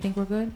[0.00, 0.52] Think we're good?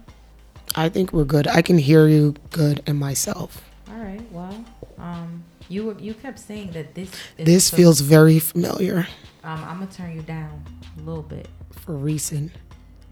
[0.75, 1.47] I think we're good.
[1.47, 3.63] I can hear you good and myself.
[3.91, 4.23] All right.
[4.33, 4.65] Well,
[4.99, 9.07] um, you were you kept saying that this is This so- feels very familiar
[9.45, 10.65] Um, I'm gonna turn you down
[10.99, 11.49] a little bit.
[11.73, 12.51] for recent.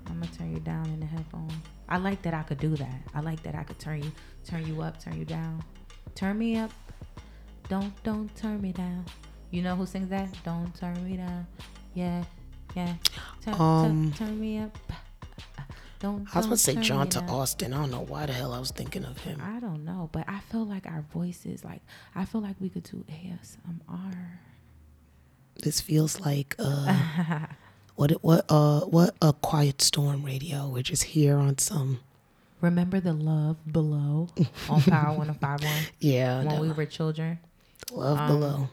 [0.06, 1.50] I'm gonna turn you down in the headphone.
[1.88, 3.00] I like that I could do that.
[3.14, 4.12] I like that I could turn you
[4.44, 5.62] turn you up, turn you down.
[6.14, 6.70] Turn me up.
[7.68, 9.04] Don't don't turn me down.
[9.50, 10.28] You know who sings that?
[10.44, 11.46] Don't turn me down.
[11.94, 12.24] Yeah,
[12.74, 12.94] yeah.
[13.44, 14.76] Turn, Um, turn, turn me up.
[16.02, 16.26] Don't.
[16.34, 17.72] I was about to say Johnta Austin.
[17.72, 19.40] I don't know why the hell I was thinking of him.
[19.40, 21.80] I don't know, but I feel like our voices, like
[22.14, 24.14] I feel like we could do ASMR.
[25.62, 26.98] This feels like uh,
[27.94, 30.68] what it- what uh what a quiet storm radio.
[30.68, 32.00] We're just here on some
[32.60, 34.28] Remember the love below
[34.68, 37.38] on Power 1051 yeah when the we were children?
[37.92, 38.68] love um, below.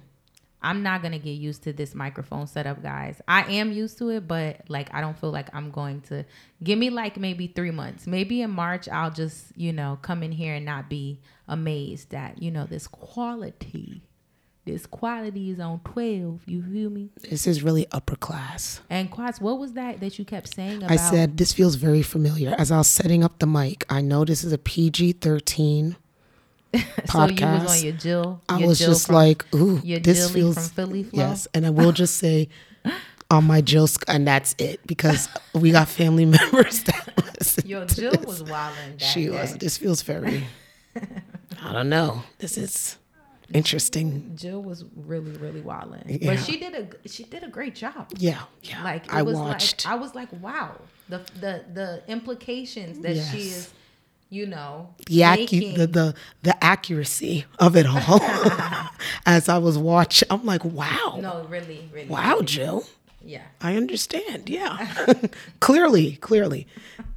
[0.61, 3.21] I'm not gonna get used to this microphone setup, guys.
[3.27, 6.25] I am used to it, but like I don't feel like I'm going to
[6.63, 8.07] give me like maybe three months.
[8.07, 12.41] Maybe in March I'll just, you know, come in here and not be amazed that,
[12.41, 14.03] you know, this quality.
[14.65, 16.41] This quality is on twelve.
[16.45, 17.09] You feel me?
[17.27, 18.81] This is really upper class.
[18.89, 22.03] And Quats, what was that that you kept saying about I said this feels very
[22.03, 22.53] familiar.
[22.57, 25.95] As I was setting up the mic, I know this is a PG thirteen
[27.11, 28.41] so you was on your Jill.
[28.47, 31.19] I was Jill just from- like, ooh, your this Jilly feels from Philly Flow.
[31.19, 31.47] yes.
[31.53, 32.49] And I will just say
[33.31, 37.67] on my Jill, and that's it because we got family members that listen.
[37.67, 38.25] Yo, Jill this.
[38.25, 38.97] was wilding.
[38.97, 39.29] That She day.
[39.31, 39.57] was.
[39.57, 40.45] This feels very.
[41.61, 42.23] I don't know.
[42.39, 42.97] This is
[43.53, 44.33] interesting.
[44.35, 46.03] Jill was really, really wilding.
[46.21, 46.33] Yeah.
[46.35, 48.07] But she did a she did a great job.
[48.17, 48.83] Yeah, yeah.
[48.83, 49.85] Like it I was watched.
[49.85, 50.79] like I was like, wow.
[51.09, 53.73] The the the implications that she is,
[54.29, 58.19] you know, the, acu- the the the accuracy of it all.
[59.25, 62.07] As I was watching, I'm like, wow, no, really, really.
[62.07, 62.45] wow, really.
[62.45, 62.83] Jill.
[63.23, 63.43] Yeah.
[63.59, 64.49] I understand.
[64.49, 64.87] Yeah,
[65.59, 66.67] clearly, clearly.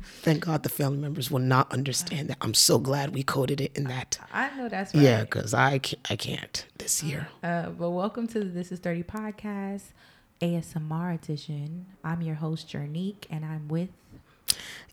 [0.02, 2.38] Thank God the family members will not understand that.
[2.40, 4.18] I'm so glad we coded it in that.
[4.32, 5.02] I know that's right.
[5.02, 7.28] Yeah, because I can't, I can't this year.
[7.42, 9.82] Uh, but welcome to the This Is 30 podcast,
[10.40, 11.86] ASMR edition.
[12.04, 13.90] I'm your host, Jernique, and I'm with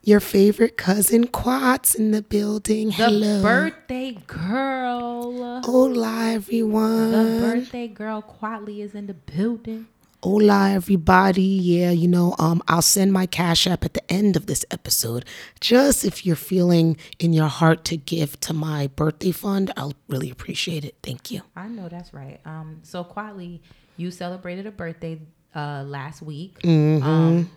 [0.02, 2.88] Your favorite cousin Quats in the building.
[2.88, 3.42] the Hello.
[3.42, 5.62] birthday girl.
[5.64, 7.12] Hola, everyone.
[7.12, 9.88] The birthday girl, Quatley, is in the building.
[10.24, 11.42] Hola, everybody.
[11.42, 15.24] Yeah, you know, um, I'll send my cash app at the end of this episode.
[15.62, 20.30] Just if you're feeling in your heart to give to my birthday fund, I'll really
[20.30, 20.96] appreciate it.
[21.04, 21.42] Thank you.
[21.56, 22.40] I know that's right.
[22.46, 23.62] Um, so quietly,
[23.96, 25.20] you celebrated a birthday
[25.56, 26.60] uh last week.
[26.64, 27.04] Mm-hmm.
[27.08, 27.50] Um,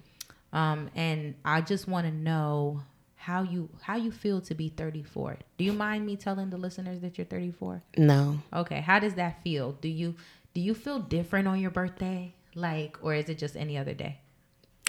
[0.52, 2.82] um, and I just want to know
[3.16, 5.38] how you how you feel to be 34.
[5.56, 7.82] Do you mind me telling the listeners that you're 34?
[7.96, 9.72] No, Okay, how does that feel?
[9.72, 10.14] Do you
[10.54, 12.34] do you feel different on your birthday?
[12.54, 14.18] Like, or is it just any other day?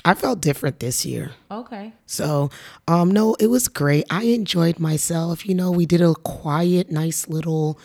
[0.05, 1.31] I felt different this year.
[1.49, 1.93] Okay.
[2.05, 2.49] So,
[2.89, 4.05] um, no, it was great.
[4.09, 5.47] I enjoyed myself.
[5.47, 7.79] You know, we did a quiet, nice little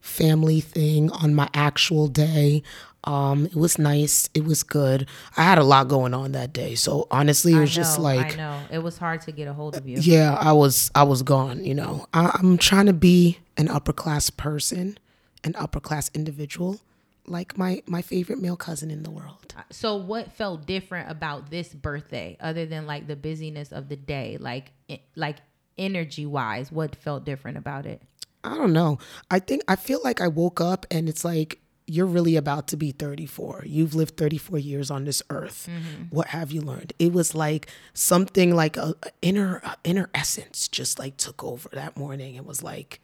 [0.00, 2.62] family thing on my actual day.
[3.04, 4.28] Um, it was nice.
[4.34, 5.06] It was good.
[5.36, 6.74] I had a lot going on that day.
[6.74, 9.52] So honestly, it was I just like I know it was hard to get a
[9.52, 9.98] hold of you.
[10.00, 12.06] yeah, I was I was gone, you know.
[12.14, 14.98] I, I'm trying to be an upper class person,
[15.44, 16.80] an upper class individual,
[17.26, 19.54] like my my favorite male cousin in the world.
[19.70, 24.38] So what felt different about this birthday other than like the busyness of the day?
[24.40, 24.72] Like
[25.14, 25.36] like
[25.76, 28.02] energy wise, what felt different about it?
[28.42, 28.98] I don't know.
[29.30, 32.76] I think I feel like I woke up and it's like you're really about to
[32.76, 33.64] be 34.
[33.66, 35.68] You've lived 34 years on this earth.
[36.10, 36.92] What have you learned?
[36.98, 41.68] It was like something like a, a inner a inner essence just like took over
[41.72, 42.36] that morning.
[42.36, 43.00] It was like,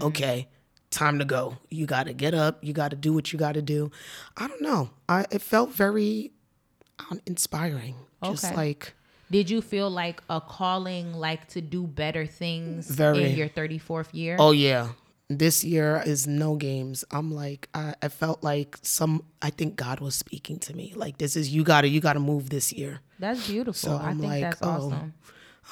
[0.00, 0.48] okay,
[0.90, 1.56] time to go.
[1.70, 2.58] You got to get up.
[2.62, 3.90] You got to do what you got to do.
[4.36, 4.90] I don't know.
[5.08, 6.30] I it felt very
[7.10, 7.96] um, inspiring.
[8.22, 8.54] Just Okay.
[8.54, 8.94] like
[9.30, 13.24] Did you feel like a calling like to do better things Very.
[13.30, 14.36] in your 34th year?
[14.38, 14.88] Oh yeah.
[15.32, 17.04] This year is no games.
[17.12, 20.92] I'm like I, I felt like some I think God was speaking to me.
[20.96, 22.98] Like this is you gotta you gotta move this year.
[23.20, 23.74] That's beautiful.
[23.74, 24.68] So I I'm think like, that's oh.
[24.68, 25.14] awesome.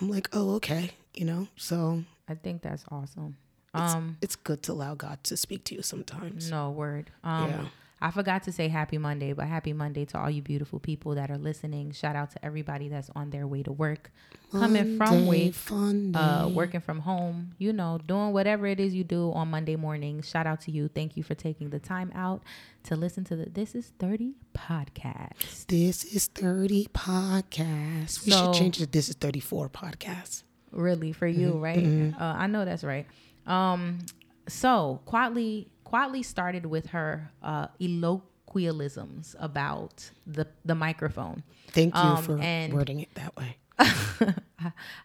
[0.01, 1.49] I'm like, oh okay, you know.
[1.57, 3.37] So I think that's awesome.
[3.75, 6.51] it's, Um it's good to allow God to speak to you sometimes.
[6.53, 7.11] no word.
[7.25, 7.65] Um Yeah.
[8.01, 11.31] I forgot to say happy Monday, but happy Monday to all you beautiful people that
[11.33, 11.91] are listening.
[11.91, 14.13] Shout out to everybody that's on their way to work,
[14.53, 18.95] coming from Monday, work, fun uh, working from home, you know, doing whatever it is
[18.95, 20.23] you do on Monday morning.
[20.23, 20.87] Shout out to you.
[20.89, 22.43] Thank you for taking the time out
[22.85, 25.67] to listen to the This Is 30 podcast.
[25.67, 28.25] This is 30 podcast.
[28.25, 28.93] We So- should change it.
[28.93, 30.45] This is 34 podcast.
[30.71, 32.15] Really, for you, Mm-hmm, right?
[32.21, 33.07] Uh, I know that's right.
[33.47, 33.99] Um,
[34.47, 41.43] so, Quatley, Quatley started with her uh, eloquialisms about the, the microphone.
[41.69, 43.57] Thank you Um, for and- wording it that way.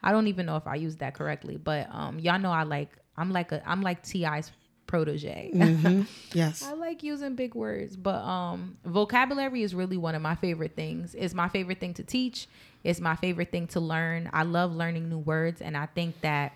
[0.03, 2.89] I don't even know if I used that correctly, but um, y'all know I like
[3.15, 4.51] I'm like a I'm like Ti's
[4.87, 5.51] protege.
[5.53, 6.01] Mm-hmm.
[6.33, 6.63] Yes.
[6.63, 11.13] I like using big words, but um, vocabulary is really one of my favorite things.
[11.15, 12.47] It's my favorite thing to teach.
[12.83, 14.29] It's my favorite thing to learn.
[14.33, 16.53] I love learning new words, and I think that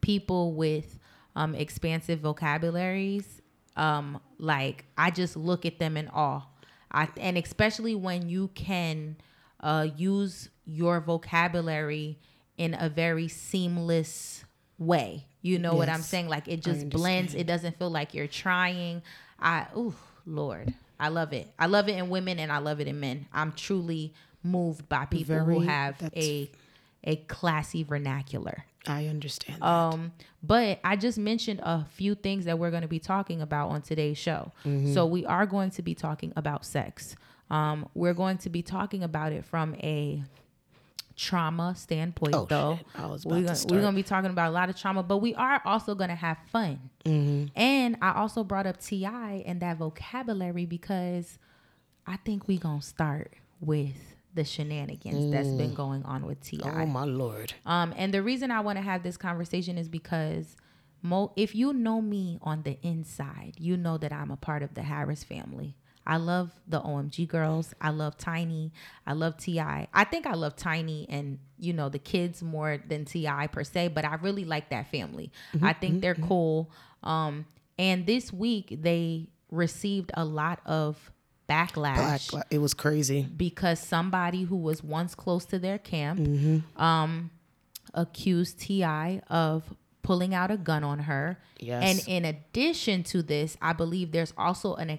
[0.00, 0.98] people with
[1.34, 3.41] um, expansive vocabularies,
[3.76, 6.42] um, like I just look at them in awe.
[6.90, 9.16] I and especially when you can
[9.60, 12.18] uh, use your vocabulary
[12.58, 14.44] in a very seamless
[14.78, 15.26] way.
[15.40, 16.28] You know what I'm saying?
[16.28, 17.34] Like it just blends.
[17.34, 19.02] It doesn't feel like you're trying.
[19.40, 19.94] I oh
[20.26, 21.48] Lord, I love it.
[21.58, 23.26] I love it in women and I love it in men.
[23.32, 24.12] I'm truly
[24.44, 26.50] moved by people who have a
[27.04, 28.64] a classy vernacular.
[28.86, 29.60] I understand.
[29.62, 29.66] that.
[29.66, 30.12] Um,
[30.42, 33.82] but I just mentioned a few things that we're going to be talking about on
[33.82, 34.52] today's show.
[34.64, 34.92] Mm-hmm.
[34.92, 37.14] So we are going to be talking about sex.
[37.50, 40.22] Um, we're going to be talking about it from a
[41.14, 42.76] trauma standpoint, Oh, though.
[42.78, 42.86] shit.
[42.96, 45.18] I was we're gonna, we're going to be talking about a lot of trauma, but
[45.18, 46.90] we are also going to have fun.
[47.04, 47.46] Mm-hmm.
[47.54, 51.38] And I also brought up Ti and that vocabulary because
[52.06, 56.60] I think we're gonna start with the shenanigans that's been going on with Ti.
[56.64, 57.52] oh my lord.
[57.66, 60.56] Um, and the reason I want to have this conversation is because
[61.02, 64.74] mo- if you know me on the inside, you know that I'm a part of
[64.74, 65.76] the Harris family.
[66.04, 67.72] I love the OMG Girlz.
[67.80, 68.72] I love Tiny.
[69.06, 69.60] I love Ti.
[69.60, 73.88] I think I love Tiny and you know the kids more than Ti per se,
[73.88, 75.30] but I really like that family.
[75.62, 76.70] I think they're cool.
[77.04, 77.46] Um,
[77.78, 81.11] and this week they received a lot of
[81.52, 82.46] backlash Black.
[82.50, 83.22] It was crazy.
[83.36, 86.82] because somebody who was once close to their camp Mm-hmm.
[86.82, 87.30] um,
[87.94, 89.64] accused Ti of
[90.02, 91.38] pulling out a gun on her.
[91.60, 91.82] Yes.
[92.06, 94.98] And in addition to this, I believe there's also an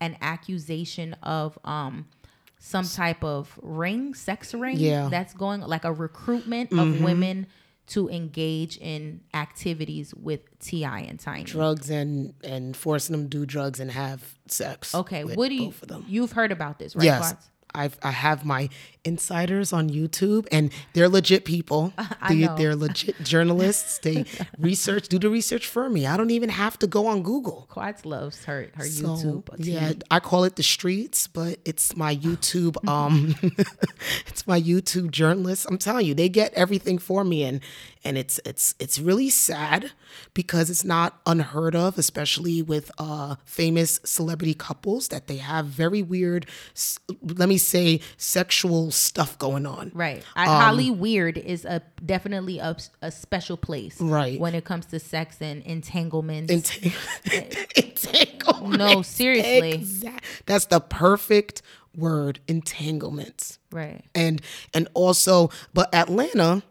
[0.00, 2.06] an accusation of um
[2.60, 5.02] some type of ring, sex ring Yeah.
[5.02, 5.10] Mm-hmm.
[5.10, 7.46] that's going like a recruitment of women
[7.88, 11.44] to engage in activities with Ti and Tiny.
[11.44, 14.94] Drugs and and forcing them to do drugs and have sex.
[14.94, 15.72] Okay, what do you
[16.06, 17.04] you've heard about this, right?
[17.04, 17.34] Yes.
[17.74, 18.70] I've, I have my
[19.08, 21.92] insiders on YouTube, and they're legit people.
[21.98, 22.56] I They, know.
[22.56, 23.98] they're legit journalists.
[23.98, 24.24] They
[24.58, 26.06] research, do the research for me.
[26.06, 27.66] I don't even have to go on Google.
[27.70, 29.44] Quats loves her her So, YouTube.
[29.58, 32.76] yeah, I call it the streets, but it's my YouTube.
[32.88, 33.34] Um,
[34.26, 35.64] it's my YouTube journalists.
[35.66, 37.60] I'm telling you, they get everything for me, and
[38.04, 39.90] and it's it's it's really sad
[40.34, 46.02] because it's not unheard of, especially with uh famous celebrity couples that they have very
[46.02, 46.46] weird,
[47.22, 49.90] let me say, sexual stuff going on.
[49.94, 50.22] Right.
[50.36, 54.00] I, Um, Holly Weird is a definitely a, a special place.
[54.00, 54.38] Right.
[54.40, 56.52] When it comes to sex and entanglements.
[56.52, 56.94] Entang-
[57.76, 58.78] entanglement.
[58.78, 59.72] No, seriously.
[59.72, 61.62] Exact- That's the perfect
[61.96, 63.58] word, entanglements.
[63.72, 64.04] right.
[64.14, 64.40] and
[64.72, 66.62] and also but atlanta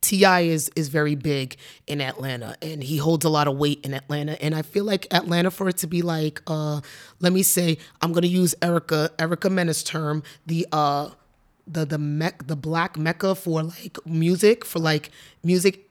[0.00, 3.92] ti is is very big in atlanta and he holds a lot of weight in
[3.92, 6.80] atlanta and i feel like atlanta for it to be like uh
[7.20, 11.10] let me say i'm gonna use erica erica menace term the uh
[11.70, 15.10] the the mech the black mecca for like music for like
[15.42, 15.88] music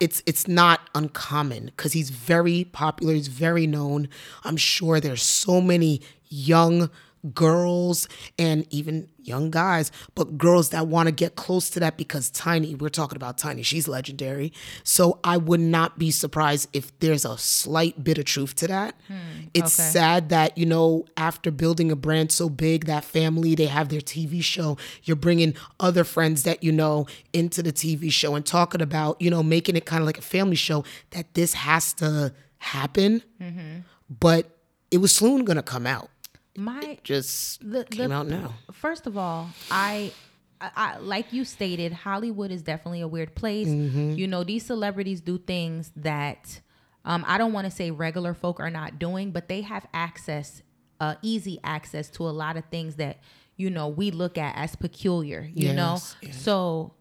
[0.00, 4.08] it's it's not uncommon because he's very popular he's very known.
[4.42, 6.90] I'm sure there's so many young
[7.32, 12.28] girls and even young guys but girls that want to get close to that because
[12.30, 14.52] tiny we're talking about tiny she's legendary.
[14.82, 18.94] So i would not be surprised if there's a slight bit of truth to that.
[19.08, 19.88] Hmm, it's okay.
[19.90, 24.00] sad that you know after building a brand so big that family they have their
[24.00, 28.82] tv show you're bringing other friends that you know into the tv show and talking
[28.82, 32.32] about you know making it kind of like a family show that this has to
[32.58, 33.22] happen.
[33.40, 33.80] Mm-hmm.
[34.08, 34.50] But
[34.90, 36.10] it was soon gonna come out
[36.56, 40.12] My just The- came the- out now first of all, I,
[40.60, 43.68] I, like you stated, Hollywood is definitely a weird place.
[43.68, 44.12] Mm-hmm.
[44.12, 46.60] You know, these celebrities do things that
[47.04, 50.62] um, I don't want to say regular folk are not doing, but they have access,
[51.00, 53.18] uh, easy access to a lot of things that
[53.56, 55.48] you know we look at as peculiar.
[55.54, 56.42] You know, Yes, yes.
[56.42, 56.94] so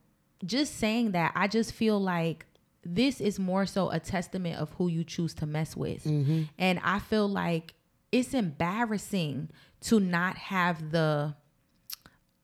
[0.44, 2.46] just saying that, I just feel like
[2.84, 6.04] this is more so a testament of who you choose to mess with.
[6.04, 6.44] Mm-hmm.
[6.58, 7.76] And I feel like
[8.14, 9.50] it's embarrassing
[9.82, 11.34] to not have the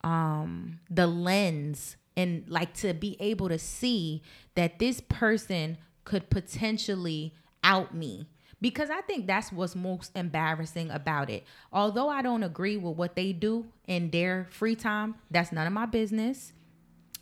[0.03, 4.23] um the lens and like to be able to see
[4.55, 8.27] that this person could potentially out me
[8.59, 11.45] because I think that's what's most embarrassing about it.
[11.71, 15.71] Although I don't agree with what they do in their free time, that's none of
[15.71, 16.51] my business.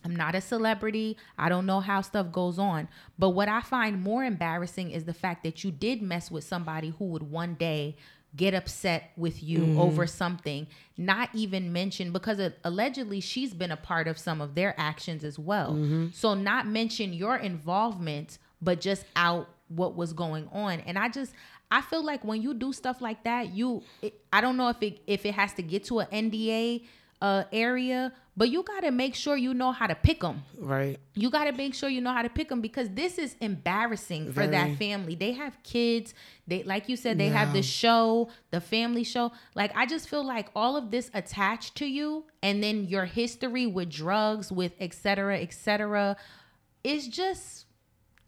[0.04, 1.18] I'm not a celebrity.
[1.38, 2.88] I don't know how stuff goes on.
[3.20, 6.94] But what I find more embarrassing is the fact that you did mess with somebody
[6.98, 7.98] who would one day
[8.38, 9.80] get upset with you Mm-hmm.
[9.80, 10.68] over something,
[10.98, 15.24] not even mention because uh, allegedly she's been a part of some of their actions
[15.24, 15.72] as well.
[15.72, 16.08] Mm-hmm.
[16.14, 20.80] So not mention your involvement, but just out what was going on.
[20.82, 21.34] And I just
[21.70, 24.82] I feel like when you do stuff like that, you it, I don't know if
[24.82, 26.84] it if it has to get to an NDA
[27.22, 30.44] uh area, but you got to make sure you know how to pick them.
[30.58, 31.00] Right.
[31.16, 34.32] You got to make sure you know how to pick them because this is embarrassing
[34.32, 35.16] for that family.
[35.16, 36.14] They have kids.
[36.46, 39.32] They like you said they have the show, the family show.
[39.56, 43.66] Like I just feel like all of this attached to you and then your history
[43.66, 45.02] with drugs, with etc.
[45.08, 46.18] cetera, et cetera,
[46.84, 47.66] is just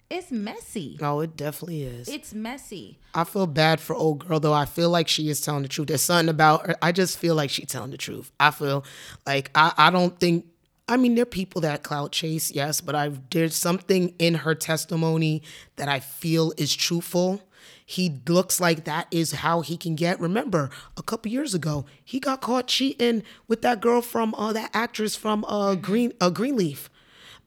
[0.10, 0.98] it's messy.
[1.00, 2.08] No, it definitely is.
[2.10, 2.98] It's messy.
[3.14, 4.54] I feel bad for old girl though.
[4.54, 5.88] I feel like she is telling the truth.
[5.88, 6.76] There's something about her.
[6.82, 8.32] I just feel like she's telling the truth.
[8.40, 8.84] I feel
[9.26, 10.46] like I, I don't think
[10.88, 14.56] I mean there are people that clout chase, yes, but I there's something in her
[14.56, 15.44] testimony
[15.76, 17.42] that I feel is truthful.
[17.86, 20.20] He looks like that is how he can get.
[20.20, 24.72] Remember, a couple years ago, he got caught cheating with that girl from uh that
[24.74, 26.90] actress from uh Green uh Greenleaf.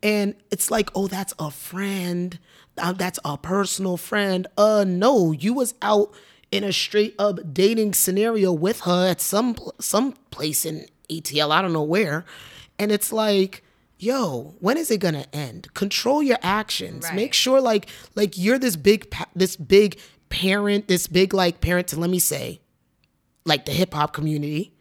[0.02, 2.38] And it's like, oh, that's a friend.
[2.78, 4.46] Uh, That's a personal friend.
[4.56, 6.14] Uh, no, you was out
[6.50, 11.50] in a straight up dating scenario with her at some some place in ATL.
[11.50, 12.24] I don't know where.
[12.78, 13.64] And it's like,
[13.98, 15.72] yo, when is it gonna end?
[15.74, 17.04] Control your actions.
[17.04, 17.14] Right.
[17.14, 19.98] Make sure like like you're this big pa- this big
[20.28, 22.60] parent, this big like parent to let me say,
[23.44, 24.74] like the hip hop community.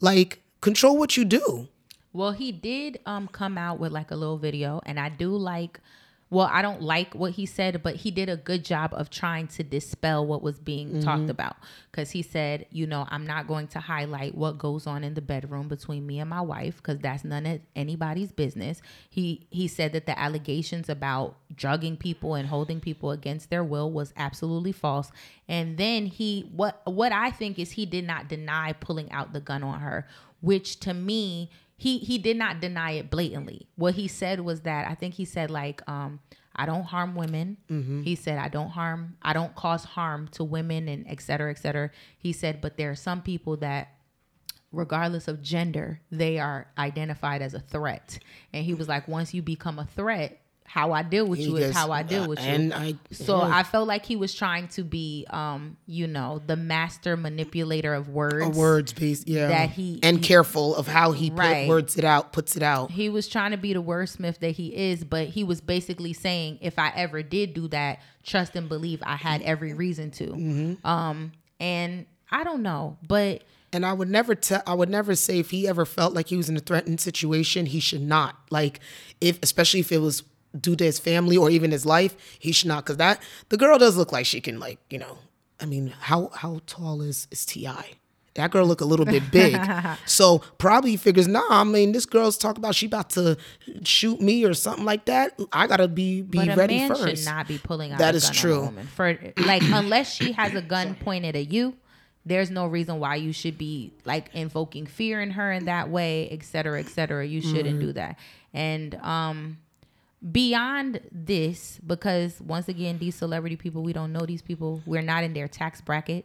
[0.00, 1.68] Like control what you do.
[2.12, 5.80] Well, he did um come out with like a little video and I do like
[6.28, 9.46] well, I don't like what he said, but he did a good job of trying
[9.48, 11.00] to dispel what was being mm-hmm.
[11.00, 11.56] talked about
[11.92, 15.20] cuz he said, you know, I'm not going to highlight what goes on in the
[15.20, 18.82] bedroom between me and my wife cuz that's none of anybody's business.
[19.08, 23.90] He he said that the allegations about drugging people and holding people against their will
[23.90, 25.12] was absolutely false.
[25.48, 29.40] And then he what what I think is he did not deny pulling out the
[29.40, 30.08] gun on her,
[30.40, 33.68] which to me he he did not deny it blatantly.
[33.76, 36.20] What he said was that I think he said like um
[36.54, 37.58] I don't harm women.
[38.02, 41.58] He said I don't harm I don't cause harm to women and et cetera, et
[41.58, 41.90] cetera.
[42.18, 43.92] He said, but there are some people that
[44.72, 48.18] regardless of gender, they are identified as a threat.
[48.52, 51.56] And he was like, once you become a threat, how I deal with He you
[51.56, 52.44] is how I deal uh, with you.
[52.46, 53.56] and I- so yeah.
[53.56, 58.08] I felt like he was trying to be, um, you know, the master manipulator of
[58.08, 58.44] words.
[58.44, 59.48] A words based, yeah.
[59.48, 62.90] That he- and he- careful of how he put words it out, puts it out.
[62.90, 66.58] he was trying to be the wordsmith that he is, but he was basically saying,
[66.60, 70.26] if I ever did do that, trust and believe I had every reason to.
[70.26, 70.86] Mm-hmm.
[70.86, 73.42] Um, and I don't know, but
[73.72, 74.62] And I would never tell.
[74.66, 77.66] I would never say if he ever felt like he was in a threatened situation,
[77.66, 78.36] he should not.
[78.50, 78.80] Like
[79.20, 80.22] if, especially if it was
[80.60, 82.84] due to his family or even his life, he should not.
[82.84, 85.18] Because that the girl does look like she can, like you know.
[85.60, 87.68] I mean, how how tall is is Ti?
[88.34, 89.58] That girl look a little bit big,
[90.04, 91.42] so probably he figures, nah.
[91.48, 93.38] I mean, this girl's talking about she about to
[93.84, 95.40] shoot me or something like that.
[95.52, 97.24] I gotta be be but a ready man first.
[97.24, 98.60] should not be pulling out That a is gun on a true.
[98.66, 101.76] woman for like unless she has a gun pointed at you.
[102.26, 106.28] There's no reason why you should be like invoking fear in her in that way,
[106.30, 107.26] et cetera, et cetera.
[107.26, 107.86] You shouldn't Mm-hmm.
[107.86, 108.18] do that.
[108.52, 109.58] And um
[110.32, 114.82] beyond this, because once again, these celebrity people, we don't know these people.
[114.86, 116.24] We're not in their tax bracket.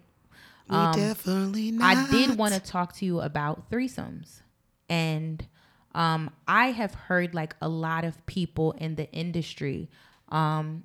[0.69, 1.97] we definitely not.
[1.97, 4.41] Um, I did want to talk to you about threesomes.
[4.89, 5.45] And
[5.93, 9.89] um, I have heard like a lot of people in the industry
[10.29, 10.83] um,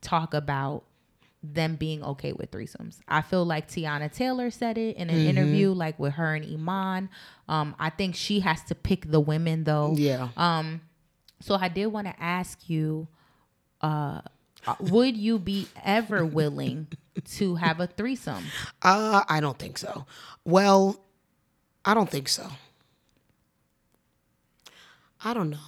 [0.00, 0.84] talk about
[1.42, 2.98] them being okay with threesomes.
[3.06, 5.26] I feel like Teyana Taylor said it in an Mm-hmm.
[5.28, 7.10] interview, like with her and Iman.
[7.48, 9.94] Um, I think she has to pick the women though.
[9.98, 10.28] Yeah.
[10.36, 10.80] Um,
[11.44, 13.06] so I did want to ask you,
[13.82, 14.20] uh,
[14.66, 16.86] uh, would you be ever willing
[17.36, 18.44] to have a threesome?
[18.82, 20.06] Uh, I don't think so.
[20.44, 20.98] Well,
[21.84, 22.46] I don't think so.
[25.24, 25.58] I don't know.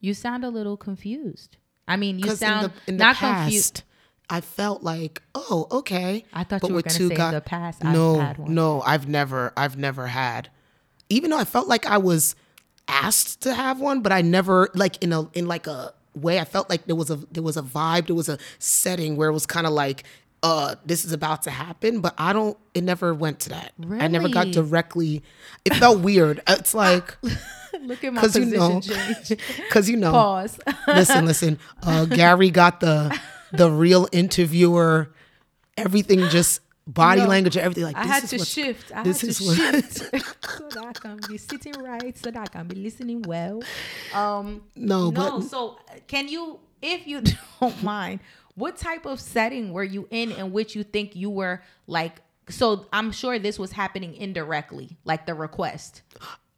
[0.00, 1.56] You sound a little confused.
[1.88, 3.82] I mean, you Because in sound the in the not past, confused.
[4.28, 6.24] I felt like, oh, okay.
[6.32, 8.54] I thought you were gonna two say in guy- the past I've No, had one.
[8.54, 10.50] no, I've never, I've never had.
[11.08, 12.36] Even though I felt like I was
[12.90, 16.38] asked to have one, but I never like in a in like a way.
[16.40, 19.28] I felt like there was a there was a vibe, there was a setting where
[19.28, 20.04] it was kind of like.
[20.42, 22.56] Uh, this is about to happen, but I don't.
[22.72, 23.74] It never went to that.
[23.98, 25.22] I never got directly.
[25.66, 26.40] It felt weird.
[26.48, 27.18] It's like
[27.82, 29.28] Look at my because you know, change.
[29.56, 30.58] because you know, Pause.
[30.88, 31.58] listen, listen.
[31.82, 33.18] Uh, Gary got the
[33.52, 35.12] the real interviewer.
[35.76, 38.92] Everything just body No, language, and everything like I had is to what's- shift.
[38.94, 39.96] I this had is to what- shift
[40.58, 43.62] so that I can be sitting right, so that I can be listening well.
[44.14, 45.38] Um, No, no.
[45.38, 47.22] but So, can you, if you
[47.60, 48.20] don't mind,
[48.54, 52.20] what type of setting were you in in which you think you were like?
[52.48, 56.02] so I'm sure this was happening indirectly, like the request.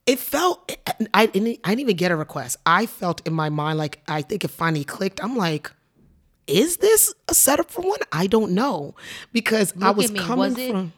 [0.06, 0.72] it felt
[1.12, 2.56] I I didn't even get a request.
[2.64, 5.22] I felt in my mind like I think it finally clicked.
[5.22, 5.70] I'm like,
[6.46, 7.98] is this a setup for one?
[8.10, 8.94] I don't know
[9.32, 10.92] because I was coming Was from.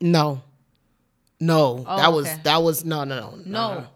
[0.00, 0.42] No,
[1.40, 3.86] no, Oh, that was that was no no no No.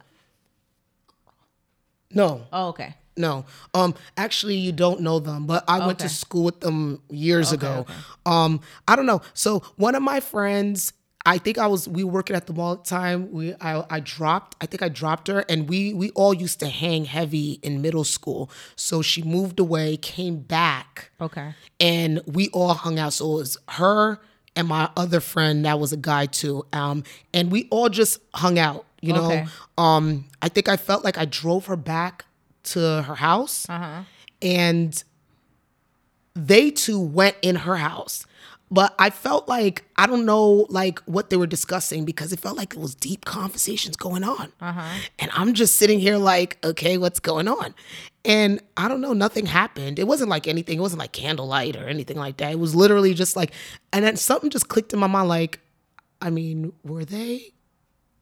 [2.11, 2.95] no Oh, okay.
[3.17, 3.45] no.
[3.75, 7.81] Um, actually, you don't know them, but I went to school with them years ago.
[7.89, 7.95] okay.
[8.25, 9.21] Um, I don't know.
[9.35, 10.93] So one of my friends,
[11.27, 13.33] I think I was we were working at the mall at the time.
[13.33, 14.57] We I I dropped.
[14.61, 18.05] I think I dropped her, and we we all used to hang heavy in middle
[18.05, 18.49] school.
[18.77, 21.55] So she moved away, came back, Okay.
[21.81, 23.13] and we all hung out.
[23.13, 24.21] So it was her
[24.55, 26.65] and my other friend that was a guy too.
[26.73, 27.03] Um,
[27.35, 28.87] and we all just hung out.
[29.03, 29.27] You know.
[29.27, 29.47] Okay.
[29.77, 32.25] Um, I think I felt like I drove her back
[32.65, 33.67] to her house,
[34.41, 35.05] and
[36.35, 38.27] they two went in her house.
[38.71, 42.57] But I felt like I don't know like what they were discussing because it felt
[42.57, 44.53] like it was deep conversations going on.
[45.21, 47.75] And I'm just sitting here like, okay, what's going on?
[48.25, 50.01] And I don't know, nothing happened.
[50.01, 52.51] It wasn't like anything, it wasn't like candlelight or anything like that.
[52.51, 53.53] It was literally just like
[53.93, 55.61] and then something just clicked in my mind like,
[56.21, 57.53] I mean, were they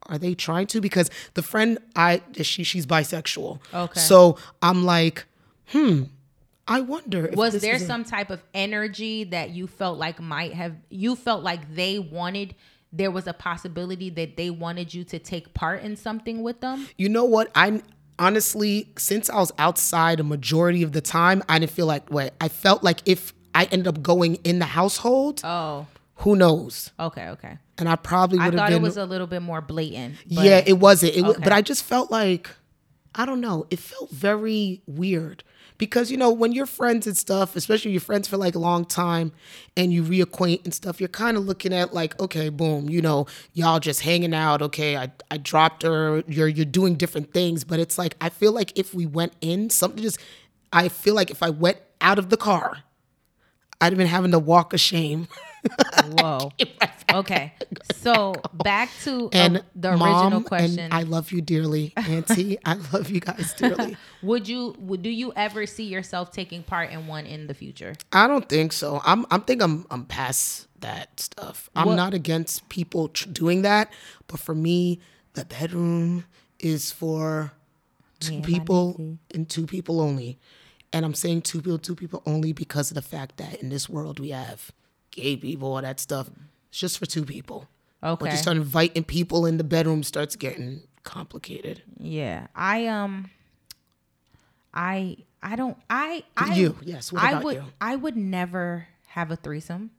[0.07, 0.79] are they trying to?
[0.81, 3.59] Because the friend I she she's bisexual.
[3.73, 3.99] Okay.
[3.99, 5.25] So I'm like,
[5.69, 6.03] hmm,
[6.67, 10.53] I wonder if Was there a- some type of energy that you felt like might
[10.53, 12.55] have you felt like they wanted
[12.91, 16.87] there was a possibility that they wanted you to take part in something with them?
[16.97, 17.51] You know what?
[17.53, 17.81] I
[18.17, 22.33] honestly, since I was outside a majority of the time, I didn't feel like what
[22.39, 26.91] I felt like if I ended up going in the household, Oh, who knows?
[26.99, 27.57] okay, okay.
[27.77, 28.77] And I probably I would have thought been.
[28.79, 30.15] it was a little bit more blatant.
[30.33, 31.15] but- yeah, it wasn't.
[31.15, 32.49] It was, but I just felt like
[33.13, 33.65] I don't know.
[33.69, 35.43] It felt very weird
[35.77, 38.85] because you know when you're friends and stuff, especially your friends for like a long
[38.85, 39.31] time,
[39.75, 43.27] and you reacquaint and stuff, you're kind of looking at like, okay, boom, you know,
[43.53, 44.61] y'all just hanging out.
[44.61, 46.23] Okay, I I dropped her.
[46.27, 49.69] You're you're doing different things, but it's like I feel like if we went in,
[49.69, 50.19] something just.
[50.73, 52.83] I feel like if I went out of the car,
[53.79, 55.27] I'd have been having to walk a shame.
[56.19, 56.51] Whoa.
[57.13, 57.53] Okay.
[57.93, 60.79] So back to uh, And the original question.
[60.79, 62.57] And I love you dearly, Auntie.
[62.65, 63.95] I love you guys dearly.
[64.21, 67.93] would you would do you ever see yourself taking part in one in the future?
[68.11, 69.01] I don't think so.
[69.05, 69.25] I'm.
[69.31, 69.85] I'm think I'm.
[69.91, 71.69] I'm past that stuff.
[71.75, 73.93] I'm What- not against people tr- doing that,
[74.27, 74.99] but for me,
[75.33, 76.25] the bedroom
[76.59, 77.53] is for
[78.19, 80.37] two people and two people only.
[80.91, 83.87] And I'm saying two people, two people only because of the fact that in this
[83.87, 84.71] world we have
[85.15, 86.29] gay people, all that stuff.
[86.69, 87.67] It's just for two people.
[88.01, 88.31] Once Okay.
[88.31, 91.81] you start inviting people in the bedroom, starts getting complicated.
[91.99, 92.47] Yeah.
[92.55, 93.29] I um
[94.73, 97.11] I I don't I I You, yes.
[97.11, 97.63] What I would you?
[97.81, 99.91] I would never have a threesome.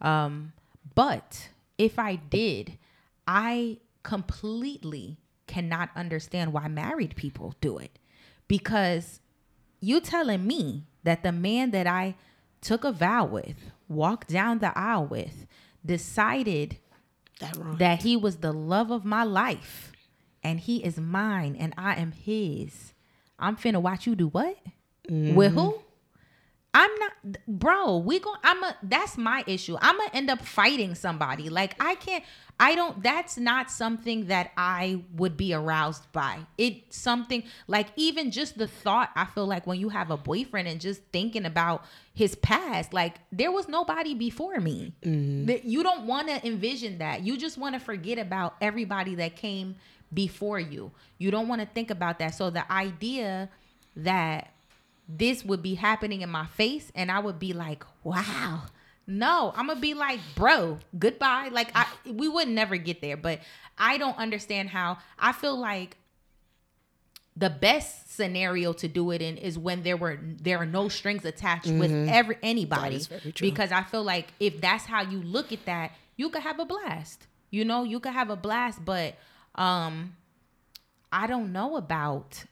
[0.00, 0.52] Um
[0.94, 2.78] but if I did,
[3.26, 7.98] I completely cannot understand why married people do it.
[8.48, 9.20] Because
[9.80, 12.14] you telling me that the man that I
[12.64, 15.46] took a vow with, walked down the aisle with,
[15.84, 16.78] decided
[17.40, 19.92] That that he was the love of my life
[20.42, 22.92] and he is mine and I am his.
[23.38, 24.56] I'm finna watch you do what?
[25.08, 25.58] With mm-hmm.
[25.58, 25.78] who?
[26.74, 27.12] I'm not
[27.46, 29.76] bro, we going I'm a that's my issue.
[29.80, 31.48] I'm gonna end up fighting somebody.
[31.48, 32.24] Like I can't
[32.58, 36.40] I don't that's not something that I would be aroused by.
[36.58, 40.66] It's something like even just the thought I feel like when you have a boyfriend
[40.66, 44.94] and just thinking about his past, like there was nobody before me.
[45.02, 45.46] Mm-hmm.
[45.46, 47.22] That You don't want to envision that.
[47.22, 49.76] You just want to forget about everybody that came
[50.12, 50.90] before you.
[51.18, 52.34] You don't want to think about that.
[52.34, 53.48] So the idea
[53.96, 54.53] that
[55.08, 58.62] this would be happening in my face and I would be like, wow.
[59.06, 61.50] No, I'm gonna be like, bro, goodbye.
[61.52, 63.40] Like I we would never get there, but
[63.76, 65.98] I don't understand how I feel like
[67.36, 71.24] the best scenario to do it in is when there were there are no strings
[71.24, 73.50] attached with every anybody is very true.
[73.50, 76.64] because I feel like if that's how you look at that, you could have a
[76.64, 77.26] blast.
[77.50, 79.16] You know, you could have a blast, but
[79.56, 80.16] um
[81.12, 82.44] I don't know about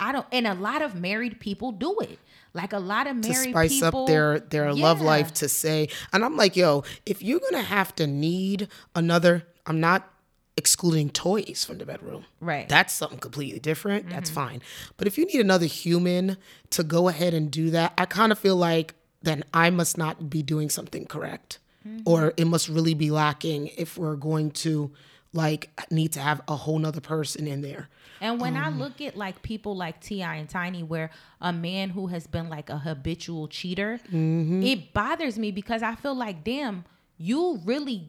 [0.00, 2.18] I don't and a lot of married people do it.
[2.52, 5.88] Like a lot of to married spice people up their their love life to say
[6.12, 10.08] and i'm like yo if you're gonna have to need another i'm not
[10.56, 12.60] excluding toys from the bedroom Right.
[12.60, 12.68] Mm-hmm.
[12.68, 14.62] that's something completely different that's fine
[14.96, 16.36] but if you need another human
[16.70, 20.30] to go ahead and do that i kind of feel like then i must not
[20.30, 22.00] be doing something correct Mm-hmm.
[22.06, 24.90] or it must really be lacking if we're going to
[25.34, 27.88] like need to have a whole nother person in there
[28.20, 31.90] And when Um, I look at like people like Ti and Tiny, where a man
[31.90, 34.62] who has been like a habitual cheater, Mm-hmm.
[34.62, 36.84] it bothers me because I feel like, damn,
[37.18, 38.08] you really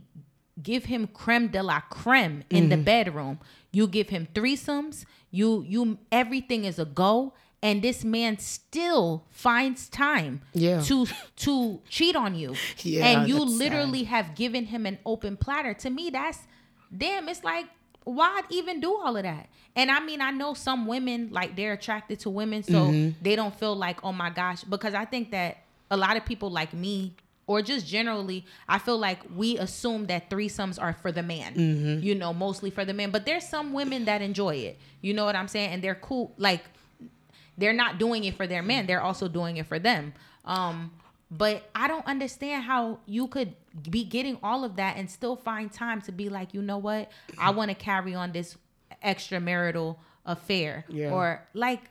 [0.62, 2.70] give him creme de la creme in Mm-hmm.
[2.70, 3.40] the bedroom.
[3.72, 5.04] You give him threesomes.
[5.32, 7.34] You you everything is a go.
[7.64, 10.82] And this man still finds time Yeah.
[10.82, 11.08] to
[11.46, 12.54] to cheat on you.
[12.84, 13.60] Yeah, and you that's sad.
[13.64, 15.74] literally have given him an open platter.
[15.84, 16.40] To me, that's
[16.98, 17.28] damn.
[17.30, 17.66] It's like
[18.04, 19.50] why even do all of that?
[19.76, 23.18] And I mean, I know some women like they're attracted to women, so Mm-hmm.
[23.24, 24.64] they don't feel like oh my gosh.
[24.64, 25.58] Because I think that
[25.92, 27.14] a lot of people like me.
[27.48, 32.04] Or just generally, I feel like we assume that threesomes are for the man, Mm-hmm.
[32.04, 33.12] you know, mostly for the man.
[33.12, 34.80] But there's some women that enjoy it.
[35.02, 35.70] You know what I'm saying?
[35.72, 36.34] And they're cool.
[36.40, 36.64] Like
[37.58, 40.92] they're not doing it for their men they're also doing it for them um
[41.32, 43.54] but i don't understand how you could
[43.90, 47.12] be getting all of that and still find time to be like you know what
[47.40, 48.58] i want to carry on this
[49.04, 51.12] extramarital affair Yeah.
[51.12, 51.82] or like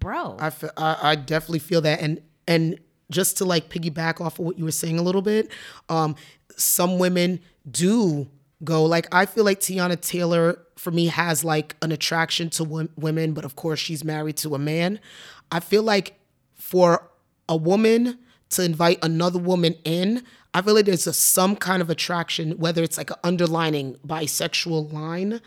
[0.00, 2.78] bro I, fe- I I definitely feel that, and and
[3.10, 5.50] just to like piggyback off of what you were saying a little bit,
[5.88, 6.14] um,
[6.56, 8.28] some women do
[8.64, 12.88] go like I feel like Teyana Taylor for me has like an attraction to wo-
[12.96, 15.00] women, but of course she's married to a man.
[15.50, 16.18] I feel like
[16.54, 17.08] for
[17.48, 18.18] a woman
[18.50, 22.82] to invite another woman in, I feel like there's a, some kind of attraction, whether
[22.82, 25.40] it's like an underlining bisexual line.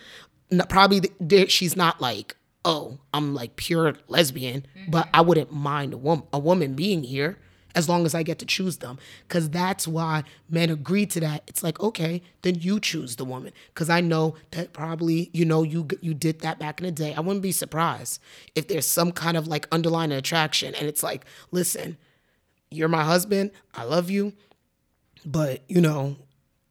[0.69, 2.35] Probably there, she's not like,
[2.65, 5.15] oh, I'm like pure lesbian, but mm-hmm.
[5.15, 7.37] I wouldn't mind a woman a woman being here
[7.73, 8.99] as long as I get to choose them.
[9.29, 11.43] Cause that's why men agree to that.
[11.47, 13.53] It's like, okay, then you choose the woman.
[13.75, 17.13] Cause I know that probably, you know, you you did that back in the day.
[17.13, 18.21] I wouldn't be surprised
[18.55, 21.97] if there's some kind of like underlying attraction and it's like, listen,
[22.71, 24.33] you're my husband, I love you,
[25.25, 26.15] but you know,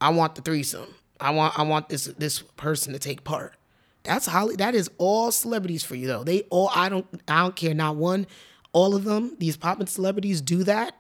[0.01, 0.95] I want the threesome.
[1.21, 3.55] I want I want this this person to take part.
[4.03, 4.57] That's Holly.
[4.57, 6.25] That is all celebrities for you though.
[6.25, 7.75] They all I don't I don't care.
[7.75, 8.27] Not one.
[8.73, 9.37] All of them.
[9.39, 10.97] These poppin' celebrities do that.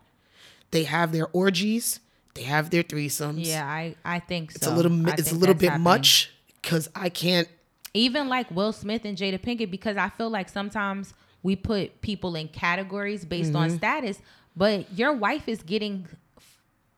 [0.71, 2.01] They have their orgies.
[2.35, 3.45] They have their threesomes.
[3.47, 5.09] yeah i i think so It's a little.
[5.09, 5.85] I It's a little bit happening.
[5.85, 7.49] much because I can't.
[7.93, 12.37] even like Will Smith and Jada Pinkett because I feel like sometimes we put people
[12.37, 13.79] in categories based on mm-hmm.
[13.79, 14.21] status,
[14.57, 16.07] but your wife is getting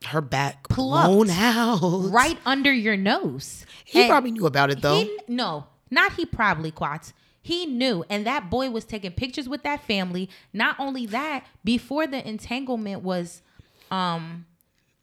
[0.06, 1.06] Her back Plucked.
[1.08, 1.80] blown out.
[2.10, 3.64] right under your nose.
[3.84, 5.00] He And probably knew about it though.
[5.04, 7.12] he- no, not he probably quats.
[7.44, 10.30] He knew, and that boy was taking pictures with that family.
[10.52, 13.42] Not only that, before the entanglement was
[13.90, 14.46] um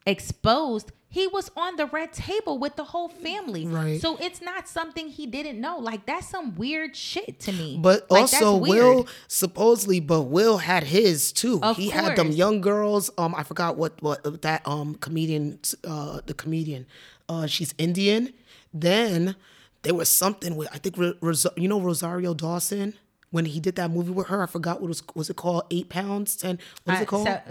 [0.05, 3.65] exposed, he was on the red table with the whole family.
[3.65, 3.99] Right.
[3.99, 5.79] So it's not something he didn't know.
[5.79, 7.79] Like that's some weird shit to me.
[7.81, 8.55] But Like, also.
[8.57, 11.59] Will supposedly, but Will had his too.
[11.63, 13.09] Of he had them young girls.
[13.17, 16.85] Um, I forgot what what that um comedian, uh, the comedian,
[17.27, 18.31] uh, she's Indian.
[18.73, 19.35] Then
[19.81, 22.93] there was something with I think Ros- you know Rosario Dawson
[23.31, 24.43] when he did that movie with her.
[24.43, 25.63] I forgot what was was it called?
[25.71, 26.59] Eight pounds, ten.
[26.83, 27.25] What is I- it called?
[27.27, 27.41] se-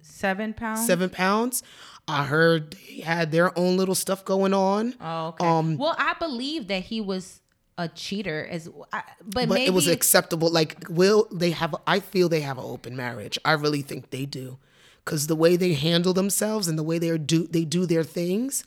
[0.00, 0.86] seven pounds.
[0.86, 1.62] Seven pounds.
[2.06, 4.94] I heard they had their own little stuff going on.
[5.00, 5.46] Oh, okay.
[5.46, 7.40] Um, well, I believe that he was
[7.78, 10.50] a cheater, as I, but, but maybe it was acceptable.
[10.50, 11.74] Like, will they have?
[11.86, 13.38] I feel they have an open marriage.
[13.44, 14.58] I really think they do,
[15.04, 18.64] because the way they handle themselves and the way they do they do their things,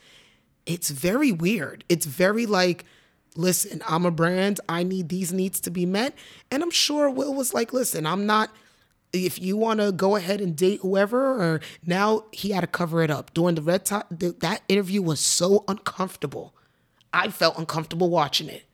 [0.65, 1.83] it's very weird.
[1.87, 2.85] It's very like,
[3.35, 4.59] listen, I'm a brand.
[4.67, 6.13] I need these needs to be met,
[6.49, 8.49] and I'm sure Will was like, listen, I'm not.
[9.13, 13.01] If you want to go ahead and date whoever, or now he had to cover
[13.01, 14.07] it up during the red top.
[14.09, 16.53] The, that interview was so uncomfortable.
[17.13, 18.67] I felt uncomfortable watching it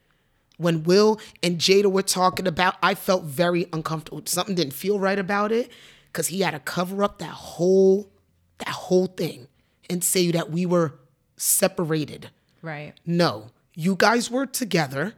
[0.56, 4.22] when Will and Jada were talking about, I felt very uncomfortable.
[4.26, 5.70] Something didn't feel right about it
[6.12, 8.10] because he had to cover up that whole
[8.58, 9.48] that whole thing
[9.90, 10.94] and say that we were
[11.36, 12.30] separated.
[12.62, 12.94] right.
[13.04, 15.14] No, you guys were together.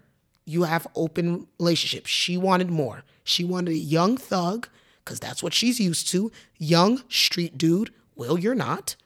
[0.47, 2.07] You have open relationship.
[2.07, 3.05] She wanted more.
[3.25, 4.69] She wanted a young thug
[5.07, 6.31] because that's what she's used to.
[6.59, 7.95] Young street dude.
[8.17, 8.97] Will, you're not.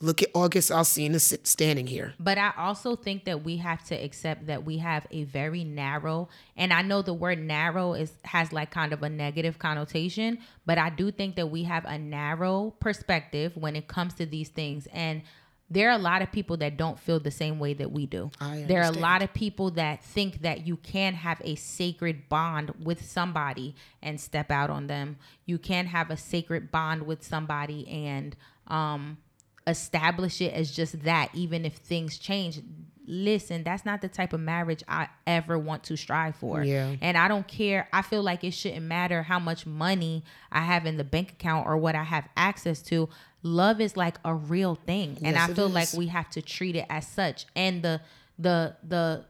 [0.00, 2.14] Look at August Alsina standing here.
[2.20, 6.28] But I also think that we have to accept that we have a very narrow,
[6.54, 10.76] and I know the word narrow is has like kind of a negative connotation, but
[10.76, 14.86] I do think that we have a narrow perspective when it comes to these things.
[14.92, 15.22] And
[15.68, 18.30] there are a lot of people that don't feel the same way that we do.
[18.40, 22.28] I there are a lot of people that think that you can have a sacred
[22.28, 25.16] bond with somebody and step out on them.
[25.44, 28.36] You can have a sacred bond with somebody and
[28.68, 29.18] um
[29.66, 32.60] establish it as just that even if things change
[33.08, 36.94] listen that's not the type of marriage i ever want to strive for Yeah.
[37.00, 40.86] and i don't care i feel like it shouldn't matter how much money i have
[40.86, 43.08] in the bank account or what i have access to
[43.46, 46.84] love is like a real thing and i feel like we have to treat it
[46.90, 48.00] as such and the
[48.38, 49.24] the the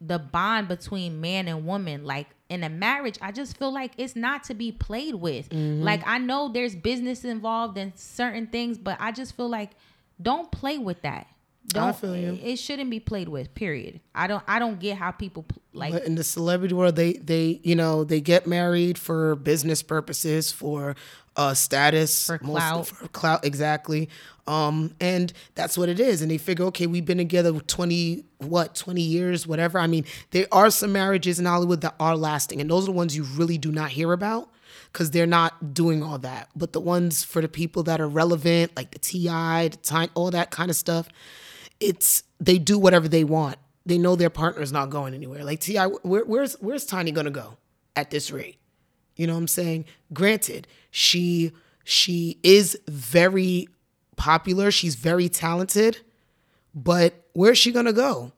[0.00, 4.16] the bond between man and woman like in a marriage i just feel like it's
[4.16, 5.82] not to be played with Mm-hmm.
[5.82, 9.70] like i know there's business involved in certain things but i just feel like
[10.20, 11.26] don't play with that.
[11.68, 12.38] Don't feel you.
[12.42, 13.54] It shouldn't be played with.
[13.54, 14.00] Period.
[14.14, 14.42] I don't.
[14.46, 15.92] I don't get how people like.
[15.92, 20.52] But in the celebrity world, they they you know they get married for business purposes,
[20.52, 20.94] for
[21.36, 24.08] uh status, for clout, for clout exactly.
[24.46, 26.20] Um, and that's what it is.
[26.20, 29.78] And they figure, okay, we've been together twenty what twenty years, whatever.
[29.78, 32.92] I mean, there are some marriages in Hollywood that are lasting, and those are the
[32.92, 34.50] ones you really do not hear about
[34.92, 36.48] because they're not doing all that.
[36.56, 40.30] But the ones for the people that are relevant, like the T.I., the time, all
[40.32, 41.08] that kind of stuff
[41.82, 43.56] it's they do whatever they want.
[43.84, 45.44] They know their partner's not going anywhere.
[45.44, 47.56] Like Ti, where, where's where's Tiny gonna go
[47.96, 48.58] at this rate?
[49.16, 49.84] You know what I'm saying?
[50.12, 51.52] Granted, she
[51.84, 53.68] she is very
[54.16, 54.70] popular.
[54.70, 55.98] She's very talented,
[56.74, 58.32] but where's she gonna go?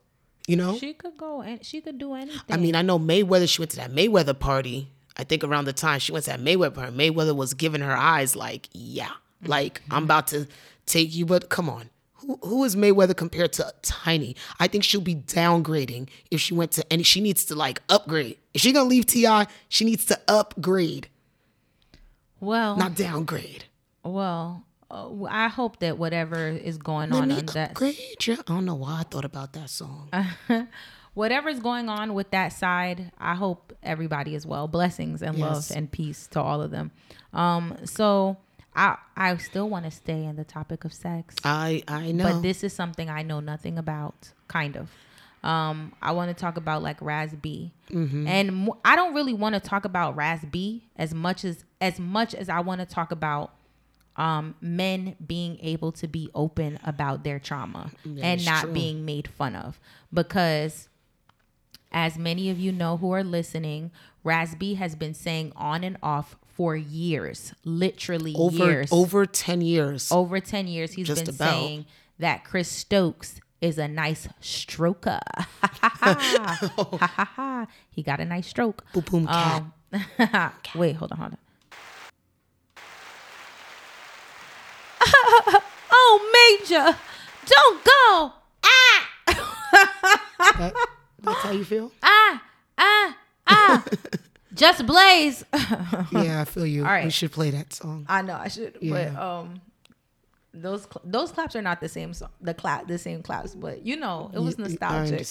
[0.47, 2.41] You know, she could go and she could do anything.
[2.49, 3.49] I mean, I know Mayweather.
[3.49, 4.89] She went to that Mayweather party.
[5.17, 7.95] I think around the time she went to that Mayweather party, Mayweather was giving her
[7.95, 9.11] eyes like, yeah,
[9.45, 9.93] like mm-hmm.
[9.93, 10.47] I'm about to
[10.85, 11.89] take you, but come on,
[12.25, 14.35] who, who is Mayweather compared to Tiny?
[14.59, 17.03] I think she'll be downgrading if she went to any.
[17.03, 18.37] She needs to like upgrade.
[18.53, 21.09] If she gonna leave Ti, she needs to upgrade.
[22.39, 23.65] Well, not downgrade.
[24.03, 27.71] Well, uh, I hope that whatever is going Let on on that.
[27.71, 30.09] Upgrade I don't know why I thought about that song.
[31.15, 34.67] Whatever's going on with that side, I hope everybody is well.
[34.67, 35.69] Blessings and yes.
[35.69, 36.91] love and peace to all of them.
[37.31, 38.35] Um, so
[38.75, 41.35] I I still want to stay in the topic of sex.
[41.43, 44.31] I I know, but this is something I know nothing about.
[44.47, 44.89] Kind of.
[45.43, 48.27] Um, I want to talk about like Raz B, mm-hmm.
[48.27, 52.33] and I don't really want to talk about Raz B as much as as much
[52.33, 53.53] as I want to talk about
[54.17, 58.73] um, men being able to be open about their trauma and not true.
[58.73, 59.79] being made fun of.
[60.13, 60.89] Because,
[61.91, 63.91] as many of you know who are listening,
[64.23, 68.89] Raz B has been saying on and off for years, literally over, years.
[68.91, 70.11] Over 10 years.
[70.11, 71.51] Over 10 years, he's Just been about.
[71.51, 71.85] saying
[72.17, 75.19] that Chris Stokes is a nice stroker.
[77.91, 78.85] he got a nice stroke.
[78.93, 79.63] Boom, boom, cat.
[79.93, 81.37] Um, wait, hold on, hold on.
[85.91, 86.97] oh, Major,
[87.45, 88.33] don't go.
[88.63, 89.09] Ah.
[90.57, 90.73] that,
[91.21, 91.91] that's how you feel?
[92.01, 92.41] Ah,
[92.77, 93.83] ah, ah.
[94.55, 95.45] Just Blaze.
[96.11, 96.83] yeah, I feel you.
[96.83, 97.05] All right.
[97.05, 98.05] We should play that song.
[98.07, 99.11] I know I should, yeah.
[99.11, 99.61] but um,
[100.53, 103.97] those those claps are not the same song, the clap the same claps, but you
[103.97, 105.27] know it was nostalgic.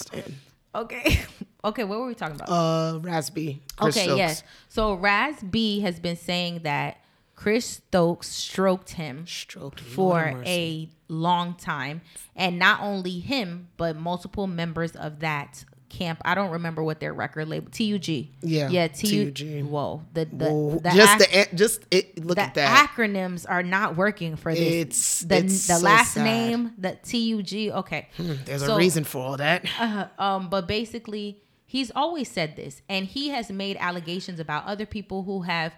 [0.73, 1.21] Okay,
[1.63, 1.83] okay.
[1.83, 2.49] What were we talking about?
[2.49, 3.61] Uh, Raz B.
[3.75, 4.17] Chris okay, Stokes.
[4.17, 4.43] yes.
[4.69, 6.97] So Raz B has been saying that
[7.35, 12.01] Chris Stokes stroked him stroked for a long time,
[12.35, 16.21] and not only him, but multiple members of that camp.
[16.25, 17.69] I don't remember what their record label.
[17.71, 18.07] TUG.
[18.41, 18.69] Yeah.
[18.69, 18.87] Yeah.
[18.87, 19.63] TUG.
[19.63, 20.03] Whoa.
[20.13, 20.79] The the, Whoa.
[20.79, 22.23] the just ac- the just it.
[22.23, 22.89] Look at that.
[22.89, 24.61] Acronyms are not working for this.
[24.61, 26.23] It's the it's the so last sad.
[26.23, 26.73] name.
[26.77, 27.77] The TUG.
[27.79, 28.09] Okay.
[28.17, 29.65] Hmm, there's so, a reason for all that.
[29.85, 30.49] Uh, um.
[30.49, 35.43] But basically, he's always said this, and he has made allegations about other people who
[35.43, 35.75] have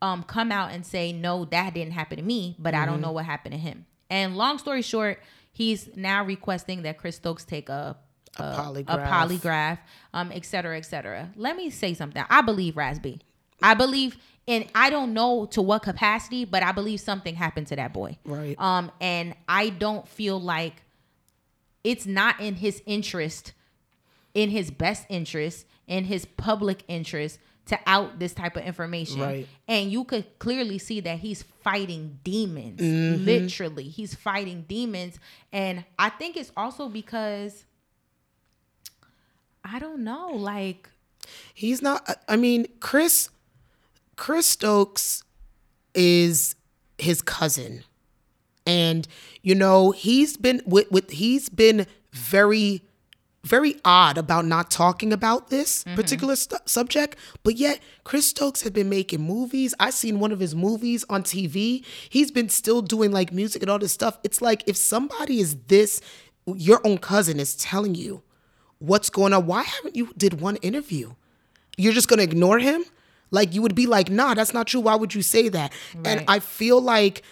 [0.00, 2.82] um come out and say no, that didn't happen to me, but mm-hmm.
[2.82, 3.02] I don't mm-hmm.
[3.02, 3.86] know what happened to him.
[4.08, 5.20] And long story short,
[5.52, 7.96] he's now requesting that Chris Stokes take a
[8.38, 9.78] a, a polygraph, a polygraph,
[10.14, 11.30] um, et cetera, et cetera.
[11.36, 12.22] Let me say something.
[12.28, 13.00] I believe Raz
[13.62, 14.16] I believe
[14.48, 18.18] and I don't know to what capacity, but I believe something happened to that boy.
[18.24, 18.56] Right.
[18.58, 20.82] Um, and I don't feel like
[21.84, 23.52] it's not in his interest,
[24.34, 29.20] in his best interest, in his public interest to out this type of information.
[29.20, 29.46] Right.
[29.68, 32.80] And you could clearly see that he's fighting demons.
[32.80, 33.24] Mm-hmm.
[33.24, 33.84] Literally.
[33.84, 35.18] He's fighting demons.
[35.52, 37.64] And I think it's also because
[39.72, 40.30] I don't know.
[40.34, 40.90] Like
[41.54, 43.30] he's not I mean, Chris
[44.16, 45.22] Chris Stokes
[45.94, 46.56] is
[46.98, 47.84] his cousin.
[48.66, 49.06] And
[49.42, 52.82] you know, he's been with, with he's been very
[53.42, 55.94] very odd about not talking about this mm-hmm.
[55.94, 59.74] particular st- subject, but yet Chris Stokes has been making movies.
[59.80, 61.82] I seen one of his movies on TV.
[62.10, 64.18] He's been still doing like music and all this stuff.
[64.24, 66.02] It's like if somebody is this,
[66.44, 68.22] your own cousin is telling you
[68.80, 69.46] what's going on.
[69.46, 71.12] Why haven't you did one interview?
[71.76, 72.84] You're just gonna ignore him?
[73.30, 74.80] Like you would be like, nah, that's not true.
[74.80, 75.72] Why would you say that?
[75.94, 76.06] Right.
[76.06, 77.22] And I feel like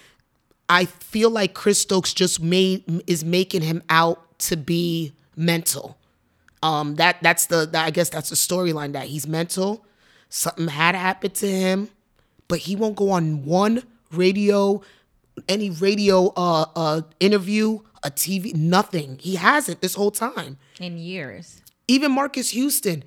[0.69, 5.97] I feel like Chris Stokes just made is making him out to be mental.
[6.63, 9.85] Um, that that's the that, I guess that's the storyline that he's mental.
[10.29, 11.89] Something had happened to him,
[12.49, 13.83] but he won't go on one
[14.13, 14.83] radio,
[15.49, 19.19] any radio uh uh interview a TV, nothing.
[19.21, 20.59] He hasn't this whole time.
[20.81, 21.63] In years.
[21.87, 23.05] Even Marques Houston.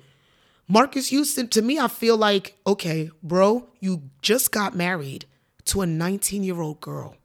[0.68, 5.26] Marques Houston, to me, I feel like, okay, bro, you just got married
[5.66, 7.16] to a 19 year old girl.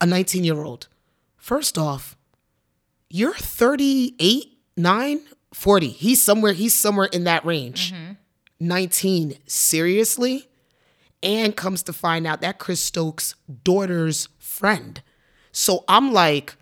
[0.00, 0.88] A 19 year old.
[1.36, 2.16] First off,
[3.10, 5.20] you're 38, 9,
[5.52, 5.88] 40.
[5.88, 7.94] He's somewhere, he's somewhere in that range.
[8.60, 9.36] 19.
[9.46, 10.48] Seriously?
[11.24, 13.34] And comes to find out that Chris Stokes'
[13.64, 15.02] daughter's friend.
[15.50, 16.56] So I'm like,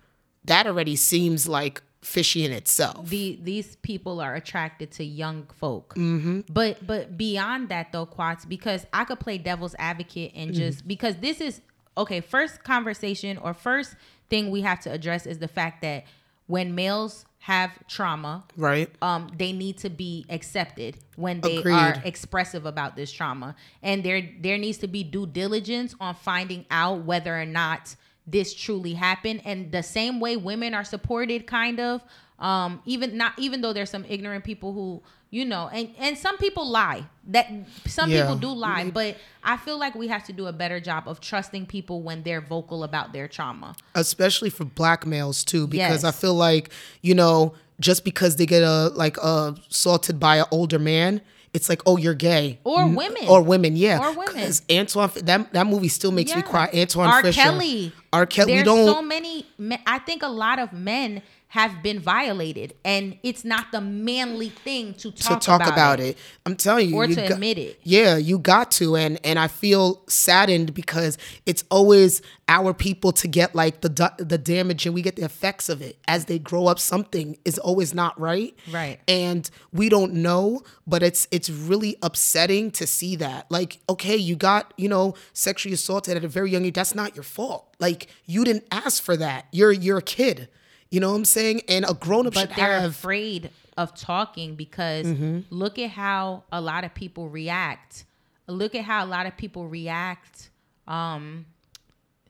[0.45, 3.09] that already seems like fishy in itself.
[3.09, 5.95] the these people are attracted to young folk.
[5.95, 6.41] Mm-hmm.
[6.51, 11.17] But but beyond that though, Quats, because I could play devil's advocate and just because
[11.17, 11.61] this is
[11.97, 12.21] okay.
[12.21, 13.95] First conversation or first
[14.29, 16.05] thing we have to address is the fact that
[16.47, 18.89] when males have trauma, Right?
[19.01, 21.73] um, they need to be accepted when they Agreed.
[21.73, 26.65] are expressive about this trauma, and there there needs to be due diligence on finding
[26.71, 29.41] out whether or not this truly happened.
[29.43, 32.01] And the same way women are supported, kind of,
[32.43, 35.01] um, even not even though there's some ignorant people who
[35.31, 37.05] you know, and and some people lie.
[37.29, 37.47] That
[37.87, 38.21] some Yeah.
[38.21, 41.19] people do lie, but I feel like we have to do a better job of
[41.21, 43.75] trusting people when they're vocal about their trauma.
[43.95, 46.69] especially for black males too because i feel like
[47.01, 51.21] you know just because they get a like uh, assaulted by an older man
[51.53, 53.23] it's like oh you're gay Or women.
[53.27, 54.33] or women yeah Or women.
[54.35, 57.21] 'Cause Antwone that, that movie still makes me cry Antwone R.
[57.23, 57.91] fisher Kelly.
[58.11, 59.45] r kelly we There's don't so many.
[59.87, 61.21] I think a lot of men
[61.53, 66.17] have been violated, and it's not the manly thing to to talk, talk about, it.
[66.47, 67.79] I'm telling you, Or you to got- admit it.
[67.83, 73.27] Yeah, you got to, and and I feel saddened because it's always our people to
[73.27, 76.65] get like the the damage, and we get the effects of it as they grow
[76.65, 76.79] up.
[76.79, 78.99] Something is always not right, Right.
[79.07, 83.45] And we don't know, but it's it's really upsetting to see that.
[83.51, 86.73] Like, okay, you got you know sexually assaulted at a very young age.
[86.73, 87.75] That's not your fault.
[87.79, 89.45] Like, you didn't ask for that.
[89.51, 90.49] You're you're a kid.
[90.93, 91.61] You know what I'm saying?
[91.67, 92.91] And a grown up But should they're have.
[92.91, 95.39] afraid of talking because Mm-hmm.
[95.49, 98.05] look at how a lot of people react.
[98.47, 100.49] Look at how a lot of people react
[100.87, 101.45] um,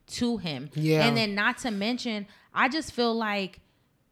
[0.07, 0.69] to him.
[0.75, 1.05] Yeah.
[1.05, 3.59] And then not to mention, I just feel like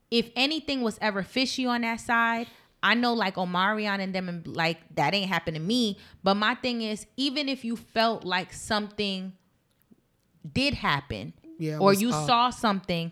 [0.09, 2.47] if anything was ever fishy on that side,
[2.83, 5.97] I know like Omarion and them and like that ain't happened to me.
[6.23, 9.31] But my thing is, even if you felt like something
[10.51, 12.25] did happen Yeah, or you up.
[12.27, 13.11] saw something,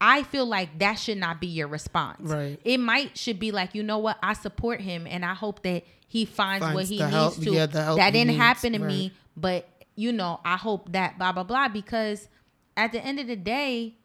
[0.00, 2.20] I feel like that should not be your response.
[2.20, 2.58] Right.
[2.64, 5.84] It might should be like, you know what, I support him and I hope that
[6.06, 7.50] he finds, what he needs help- to.
[7.50, 8.88] yeah, that didn't needs, happen to right.
[8.88, 12.28] me, but you know, I hope that blah blah blah because
[12.76, 13.96] at the end of the day,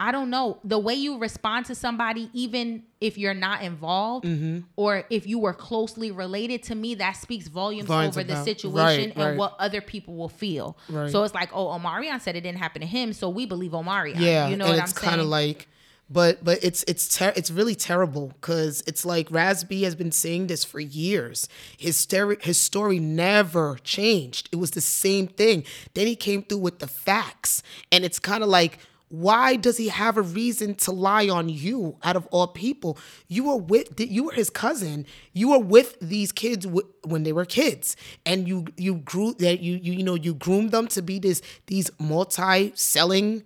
[0.00, 4.60] I don't know the way you respond to somebody, even if you're not involved Mm-hmm.
[4.76, 6.62] or if you were closely related.
[6.64, 9.36] To me, that speaks volumes Volumes over the situation right, and right.
[9.36, 10.76] what other people will feel.
[10.88, 11.10] Right.
[11.10, 14.20] So it's like, oh, Omarion said it didn't happen to him, so we believe Omarion.
[14.20, 15.10] Yeah, you know what it's I'm saying.
[15.10, 15.66] kind of like,
[16.08, 20.46] but but it's it's ter- it's really terrible because it's like Raz-B has been saying
[20.46, 21.48] this for years.
[21.76, 24.48] His story his story never changed.
[24.52, 25.64] It was the same thing.
[25.94, 28.78] Then he came through with the facts, and it's kind of like.
[29.08, 32.98] Why does he have a reason to lie on you out of all people?
[33.26, 35.06] You were with you were his cousin.
[35.32, 39.60] You were with these kids w- when they were kids, and you you grew that
[39.60, 43.44] you you you know you groomed them to be this these multi selling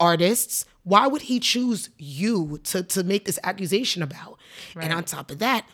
[0.00, 4.38] artists, why would he choose you to, to make this accusation about?
[4.74, 5.68] And on top of that,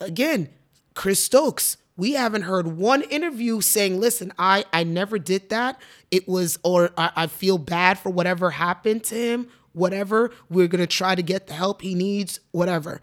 [0.00, 0.48] again,
[0.94, 5.78] Chris Stokes, we haven't heard one interview saying, listen, I, I never did that.
[6.10, 10.30] It was, or I, I feel bad for whatever happened to him, whatever.
[10.48, 13.00] We're going to try to get the help he needs, whatever.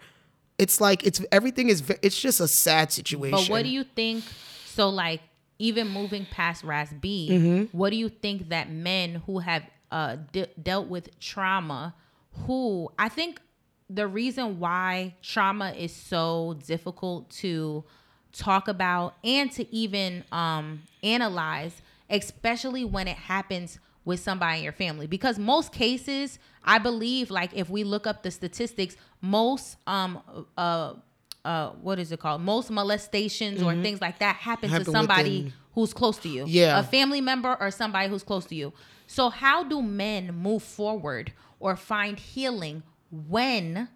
[0.58, 3.36] It's like, it's everything is, it's just a sad situation.
[3.38, 4.24] But what do you think?
[4.64, 5.20] So, like,
[5.58, 7.76] even moving past Raz-B, Mm-hmm.
[7.78, 11.94] what do you think that men who have uh, de- dealt with trauma,
[12.46, 13.40] who I think
[13.88, 17.84] the reason why trauma is so difficult to
[18.38, 21.80] talk about and to even um, analyze,
[22.10, 27.50] especially when it happens with somebody in your family, because most cases, I believe, like
[27.54, 30.20] if we look up the statistics, most um
[30.56, 30.94] uh
[31.44, 32.40] uh what is it called?
[32.40, 36.44] Most molestations or things like that happen, Happen to somebody within- who's close to you.
[36.46, 36.78] Yeah.
[36.78, 38.72] A family member or somebody who's close to you.
[39.08, 43.88] So how do men move forward or find healing when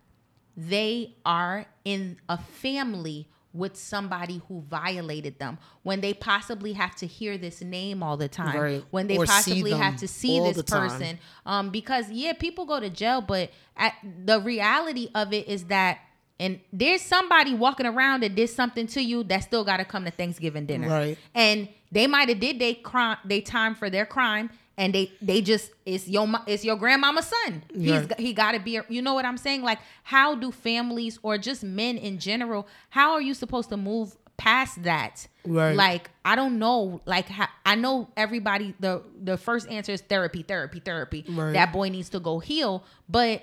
[0.57, 7.07] they are in a family with somebody who violated them when they possibly have to
[7.07, 8.85] hear this name all the time Right.
[8.91, 12.89] when they Or possibly have to see this person um because yeah people go to
[12.91, 13.95] jail but at,
[14.25, 15.99] the reality of it is that
[16.39, 20.05] and there's somebody walking around that did something to you that still got to come
[20.05, 21.19] to Thanksgiving dinner Right.
[21.35, 24.49] and they might have did they crime they time for their crime
[24.81, 28.19] and they they just it's your it's your grandmama's son he's Right.
[28.19, 31.63] he got to be you know what i'm saying like how do families or just
[31.63, 35.29] men in general how are you supposed to move past that.
[35.45, 35.77] Right.
[35.77, 37.03] Like I don't know.
[37.05, 37.27] Like
[37.67, 38.75] I know everybody.
[38.81, 41.25] The the first answer is therapy, therapy, therapy.
[41.29, 41.53] Right.
[41.53, 42.83] That boy needs to go heal.
[43.07, 43.43] But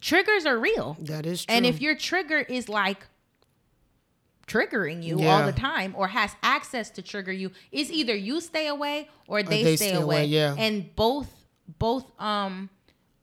[0.00, 0.96] triggers are real.
[1.00, 1.54] That is true.
[1.54, 3.06] And if your trigger is like
[4.46, 5.40] triggering you Yeah.
[5.40, 9.42] all the time or has access to trigger you, it's either you stay away or
[9.42, 10.02] they, they stay, stay away.
[10.18, 10.54] away, yeah.
[10.58, 11.28] And both
[11.78, 12.70] both um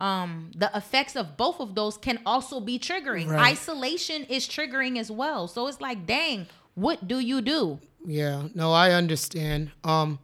[0.01, 3.27] um the effects of both of those can also be triggering.
[3.29, 3.51] Right.
[3.51, 5.47] Isolation is triggering as well.
[5.47, 7.79] So it's like, dang, what do you do?
[8.05, 9.71] Yeah, no, I understand.
[9.85, 10.19] Um,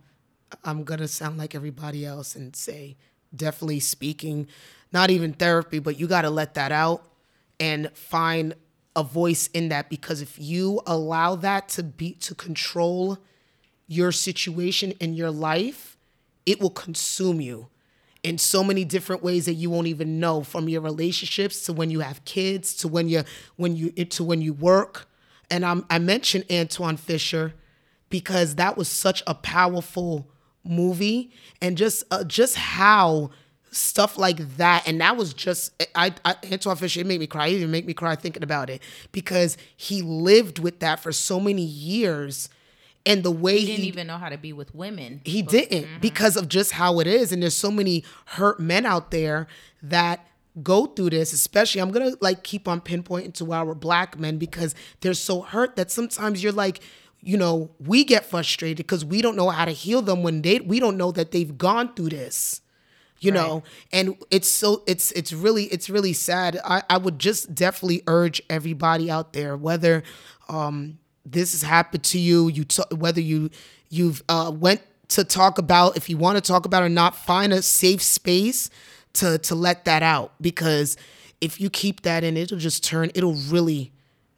[0.66, 2.98] I'm gonna sound like everybody else and say
[3.34, 4.48] definitely speaking,
[4.92, 7.06] not even therapy, but you gotta let that out
[7.60, 8.56] and find
[9.00, 13.18] a voice in that because if you allow that to be to control
[13.88, 15.98] your situation in your life,
[16.46, 17.70] it will consume you
[18.24, 21.90] in so many different ways that you won't even know from your relationships to when
[21.90, 23.24] you have kids to when you
[23.56, 25.08] when you to when you work.
[25.50, 27.54] And I'm, i mentioned Antwone Fisher
[28.10, 30.28] because that was such a powerful
[30.66, 31.32] movie.
[31.62, 33.32] And just uh, just how
[33.72, 34.88] stuff like that.
[34.88, 37.48] And that was just I, I Antwone Fisher it made me cry.
[37.48, 41.40] It even make me cry thinking about it because he lived with that for so
[41.40, 42.50] many years.
[43.06, 45.22] And the way He didn't even know how to be with women.
[45.24, 46.00] he didn't mm-hmm.
[46.00, 47.32] because of just how it is.
[47.32, 49.48] And there's so many hurt men out there
[49.82, 50.26] that
[50.64, 54.74] go through this especially i'm gonna like keep on pinpointing to our black men because
[55.00, 56.82] they're so hurt that sometimes you're like
[57.22, 60.60] you know we get frustrated because we don't know how to heal them when they
[60.60, 62.62] we don't know that they've gone through this
[63.22, 66.60] you know and it's so it's it's really it's really sad.
[66.64, 70.04] I i would just definitely urge everybody out there whether
[70.48, 73.50] um this has happened to you you t- whether you
[73.90, 77.52] you've uh went to talk about if you want to talk about or not find
[77.52, 78.70] a safe space
[79.14, 80.34] to to let that out.
[80.42, 80.98] Because
[81.42, 83.92] if you keep that in it'll just turn it'll really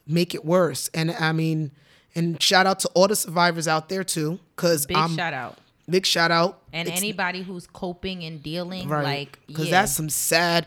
[0.07, 0.89] make it worse.
[0.93, 1.71] And i mean
[2.15, 5.57] and shout out to all the survivors out there too because Big i'm shout out.
[5.89, 9.81] Big shout out And It's- anybody who's coping and dealing, right like, because yeah.
[9.81, 10.65] that's some sad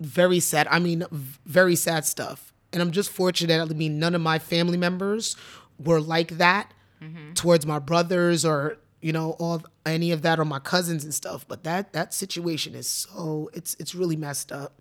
[0.00, 1.04] very sad i mean
[1.46, 5.36] very sad stuff and i'm just fortunate i mean none of my family members
[5.78, 6.72] were like that
[7.02, 7.32] Mm-hmm.
[7.32, 11.44] towards my brothers or you know all any of that or my cousins and stuff
[11.48, 14.80] but that that situation is so it's it's really messed up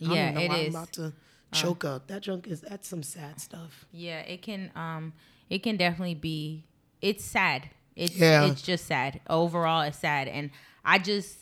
[0.00, 0.50] I yeah, know it is.
[0.50, 0.54] Uh.
[0.54, 1.12] i'm about to
[1.50, 5.14] choke up that junk is that's some sad stuff Yeah, it can um
[5.50, 6.64] it can definitely be
[7.02, 7.70] it's sad.
[7.96, 8.44] It's Yeah.
[8.44, 9.20] it's just sad.
[9.28, 10.50] Overall it's sad and
[10.84, 11.38] I just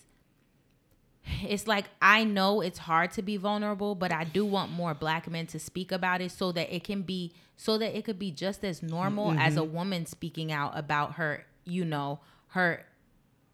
[1.42, 5.30] it's like I know it's hard to be vulnerable, but I do want more black
[5.30, 8.30] men to speak about it so that it can be so that it could be
[8.30, 9.58] just as normal as mm-hmm.
[9.58, 12.84] a woman speaking out about her, you know, her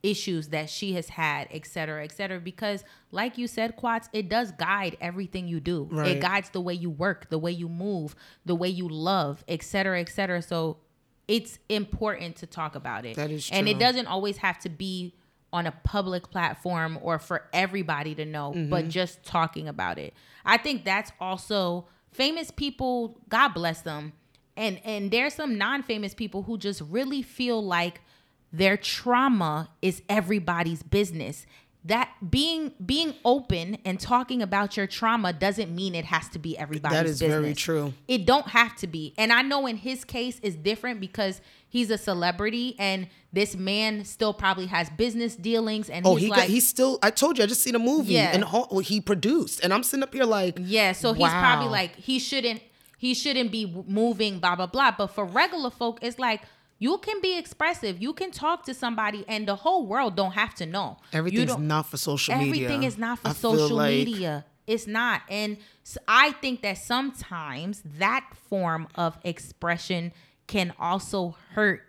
[0.02, 2.40] issues that she has had, et cetera, et cetera.
[2.40, 5.88] Because, like you said, Quats, it does guide everything you do.
[5.90, 6.16] Right.
[6.16, 9.62] It guides the way you work, the way you move, the way you love, et
[9.62, 10.40] cetera, et cetera.
[10.42, 10.78] So
[11.30, 13.14] it's important to talk about it.
[13.16, 15.14] That is And it doesn't always have to be
[15.52, 18.88] on a public platform or for everybody to know, but Mm-hmm.
[18.90, 20.12] just talking about it.
[20.44, 24.12] I think that's also famous people, God bless them.
[24.56, 28.00] And and there's some non-famous people who just really feel like
[28.52, 31.46] their trauma is everybody's business.
[31.86, 36.56] That being being open and talking about your trauma doesn't mean it has to be
[36.58, 37.40] everybody's That is business.
[37.40, 37.94] very true.
[38.06, 39.14] It don't have to be.
[39.16, 44.04] And I know in his case is different because he's a celebrity and this man
[44.04, 47.38] still probably has business dealings and oh he's he like got he's still i told
[47.38, 48.32] you i just seen a movie Yeah.
[48.34, 51.94] and ho- he produced and i'm sitting up here like Yeah, so he's probably like
[51.94, 52.60] he shouldn't
[52.98, 54.90] he shouldn't be moving blah blah blah.
[54.98, 56.42] But for regular folk, it's like
[56.80, 58.02] you can be expressive.
[58.02, 60.96] You can talk to somebody, and the whole world don't have to know.
[61.12, 64.44] Everything's don't- for social media Everything is not for I social like- media.
[64.66, 65.56] It's not, and
[66.08, 70.12] I think that sometimes that form of expression
[70.46, 71.82] can also hurt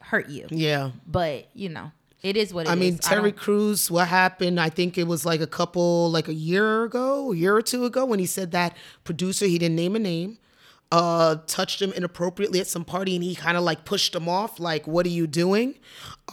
[0.00, 0.46] hurt you.
[0.50, 1.90] yeah But you know,
[2.22, 2.72] it is what it is.
[2.72, 4.60] I mean, Terry don't- Crews, what happened?
[4.60, 7.84] I think it was like a couple, like a year ago, a year or two
[7.86, 10.38] ago, when he said that producer, he didn't name a name,
[10.92, 14.60] uh, touched him inappropriately at some party and he kind of like pushed him off,
[14.60, 15.74] like, what are you doing?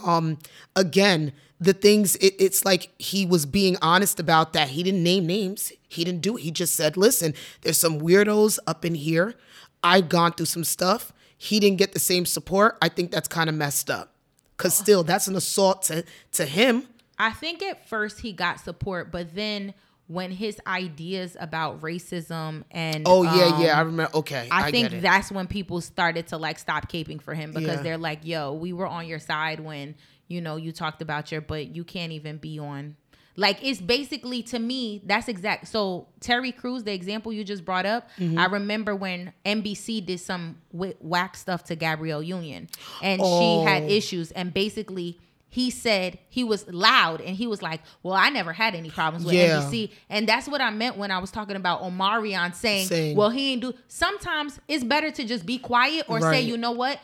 [0.06, 0.38] Um,
[0.76, 4.70] again, the things, it, it's like he was being honest about that.
[4.70, 6.41] He didn't name names, he didn't do it.
[6.41, 9.36] He just said, listen, there's some weirdos up in here.
[9.84, 11.12] I've gone through some stuff.
[11.38, 12.78] He didn't get the same support.
[12.82, 14.14] I think that's kind of messed up.
[14.58, 16.88] Cause still, that's an assault to to him.
[17.18, 19.74] I think at first he got support, but then
[20.12, 23.78] when his ideas about racism and Oh yeah, um, yeah.
[23.78, 24.16] I remember.
[24.18, 27.78] Okay, I, I, think that's when people started to like stop caping for him because
[27.78, 27.82] Yeah.
[27.84, 29.95] they're like, "Yo, we were on your side when
[30.28, 32.95] you know you talked about your, but you can't even be on
[33.38, 35.70] Like it's basically to me, that's exact.
[35.70, 38.38] So Terry Crews, the example you just brought up, Mm-hmm.
[38.38, 42.68] I remember when NBC did some wh- whack stuff to Gabrielle Union,
[43.01, 43.39] and Oh.
[43.64, 45.18] she had issues, and basically.
[45.54, 49.26] He said he was loud and he was like, Well, I never had any problems
[49.26, 49.60] with Yeah.
[49.62, 49.91] NBC.
[50.10, 53.52] And that's what I meant when I was talking about Omarion saying, Saying- Well, he
[53.52, 56.99] ain't do sometimes it's better to just be quiet or say, you know what?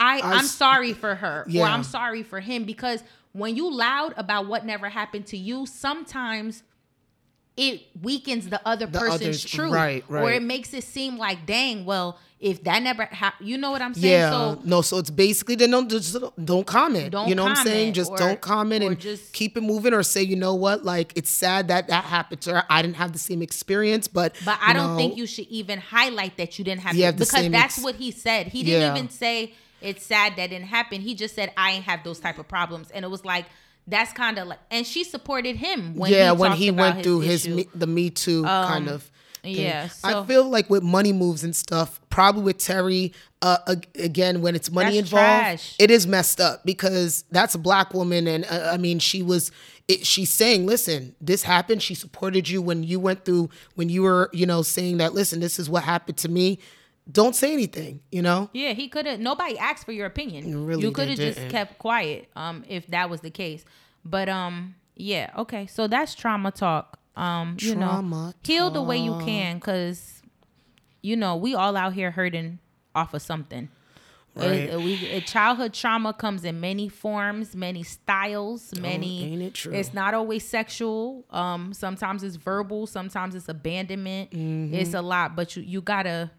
[0.00, 3.68] I, I I'm s- sorry for her or I'm sorry for him because when you
[3.70, 6.62] loud about what never happened to you, sometimes
[7.58, 10.22] it weakens the other The person's others- truth, right, right.
[10.22, 13.82] or it makes it seem like, dang, well, if that never happened, you know what
[13.82, 14.12] I'm saying?
[14.12, 14.80] Yeah, So no.
[14.80, 17.10] So it's basically then don't just don't comment.
[17.10, 17.94] Don't you know what I'm saying?
[17.94, 21.12] Just or- don't comment and just- keep it moving, or say you know what, like
[21.16, 22.64] it's sad that that happened to her.
[22.70, 25.80] I didn't have the same experience, but But I don't know, think you should even
[25.80, 28.46] highlight that you didn't have, You have because that's ex- what he said.
[28.48, 28.96] He didn't Yeah.
[28.96, 31.00] even say it's sad that didn't happen.
[31.00, 33.46] He just said I ain't have those type of problems, and it was like
[33.88, 37.20] that's kind of like, and she supported him when yeah, he when he went through
[37.20, 37.46] his.
[37.46, 39.02] Um, me, the Me Too kind of.
[39.42, 39.54] thing.
[39.56, 43.58] yeah, I feel like with money moves and stuff, probably with Terry, uh,
[43.94, 45.76] again, when it's money That's involved, trash.
[45.78, 49.50] it is messed up because that's a black woman, and uh, I mean, she was,
[49.86, 51.82] it, she's saying, listen, this happened.
[51.82, 55.40] She supported you when you went through, when you were, you know, saying that, listen,
[55.40, 56.58] this is what happened to me.
[57.10, 58.50] Don't say anything, you know.
[58.52, 59.18] Yeah, he could have.
[59.18, 60.66] Nobody asked for your opinion.
[60.66, 62.28] Really, you could have just kept quiet.
[62.36, 63.64] Um, if that was the case.
[64.04, 65.30] But um, yeah.
[65.36, 65.66] Okay.
[65.66, 66.98] So that's trauma talk.
[67.16, 70.22] Um, you know, Trauma heal the way you can, cause
[71.02, 72.60] you know we all out here hurting
[72.94, 73.68] off of something.
[74.36, 74.72] Right.
[74.72, 79.32] uh, we, uh, childhood trauma comes in many forms, many styles, many.
[79.32, 79.74] ain't it true?
[79.74, 81.24] It's not always sexual.
[81.30, 82.86] Um, sometimes it's verbal.
[82.86, 84.30] Sometimes it's abandonment.
[84.30, 84.74] Mm-hmm.
[84.74, 86.30] It's a lot, but you you gotta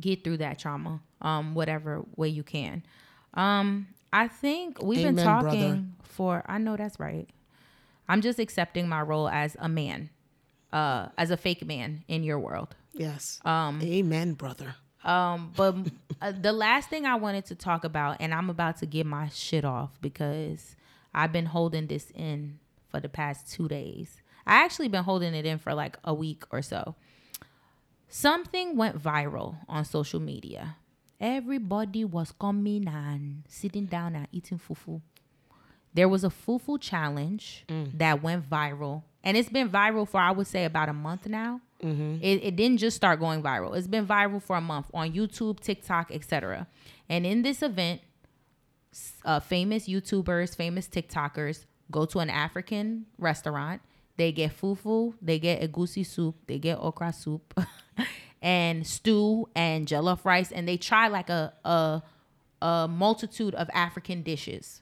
[0.00, 2.82] get through that trauma um whatever way you can
[3.34, 5.82] um i think we've been talking brother.
[6.02, 7.28] for i know that's right
[8.08, 10.10] i'm just accepting my role as a man
[10.72, 13.40] uh as a fake man in your world Yes.
[13.44, 13.80] Um.
[13.82, 14.74] Amen, brother.
[15.04, 15.74] um but
[16.22, 19.28] uh, the last thing i wanted to talk about and i'm about to get my
[19.28, 20.74] shit off because
[21.14, 25.44] i've been holding this in for the past two days i actually been holding it
[25.44, 26.94] in for like a week or so
[28.08, 30.76] something went viral on social media.
[31.20, 35.00] Everybody was coming and sitting down and eating fufu.
[35.94, 37.64] There was a fufu challenge
[37.96, 41.60] that went viral and it's been viral for i would say about a month now.
[42.22, 43.76] It, it didn't just start going viral.
[43.76, 46.66] It's been viral for a month on youtube tiktok etc
[47.08, 48.02] and in this event
[49.24, 53.80] uh, famous youtubers famous tiktokers go to an african restaurant.
[54.18, 57.54] They get fufu they get egusi soup they get okra soup
[58.42, 62.02] and stew and jollof rice and they try like a, a
[62.62, 64.80] a multitude of African dishes.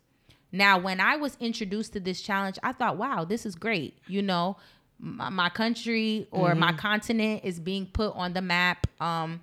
[0.52, 3.98] Now, when I was introduced to this challenge, I thought, wow, this is great.
[4.06, 4.56] You know,
[5.00, 8.86] my, my country or my continent is being put on the map.
[9.00, 9.40] Um,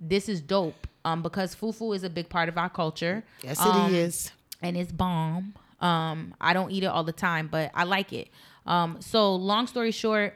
[0.00, 3.22] this is dope um, because fufu is a big part of our culture.
[3.42, 4.32] Yes, Um, it is.
[4.60, 5.54] and it's bomb.
[5.80, 8.28] Um, I don't eat it all the time, but I like it.
[8.66, 10.34] Um, so long story short,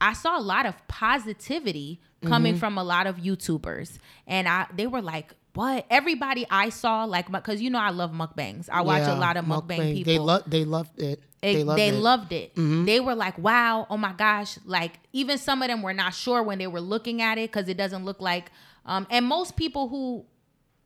[0.00, 4.86] I saw a lot of positivity coming from a lot of YouTubers, and I they
[4.86, 8.68] were like, "What?" Everybody I saw, like, because you know I love mukbangs.
[8.70, 10.12] I watch a lot of mukbang, people.
[10.12, 10.42] They love.
[10.46, 11.20] They loved it.
[11.42, 11.94] It- they loved they it.
[11.94, 12.52] loved it.
[12.56, 16.42] They were like, "Wow, oh my gosh!" Like even some of them were not sure
[16.42, 18.50] when they were looking at it because it doesn't look like.
[18.86, 20.24] Um, and most people who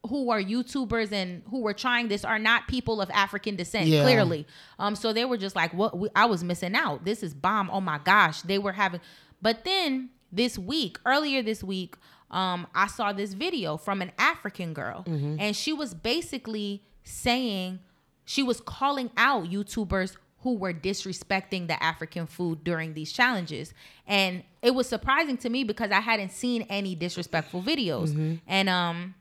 [0.07, 3.88] who are YouTubers and who were trying this are not people of African descent.
[3.88, 4.03] Yeah.
[4.03, 4.46] Clearly,
[4.78, 5.99] um, so they were just like, "What?
[5.99, 7.05] We, I was missing out.
[7.05, 7.70] This is bomb.
[7.72, 9.01] Oh my gosh!" They were having,
[9.42, 11.96] but then this week, earlier this week,
[12.30, 17.80] um, I saw this video from an African girl, and she was basically saying
[18.24, 23.74] she was calling out YouTubers who were disrespecting the African food during these challenges.
[24.07, 28.38] And it was surprising to me because I hadn't seen any disrespectful videos.
[28.46, 29.14] And um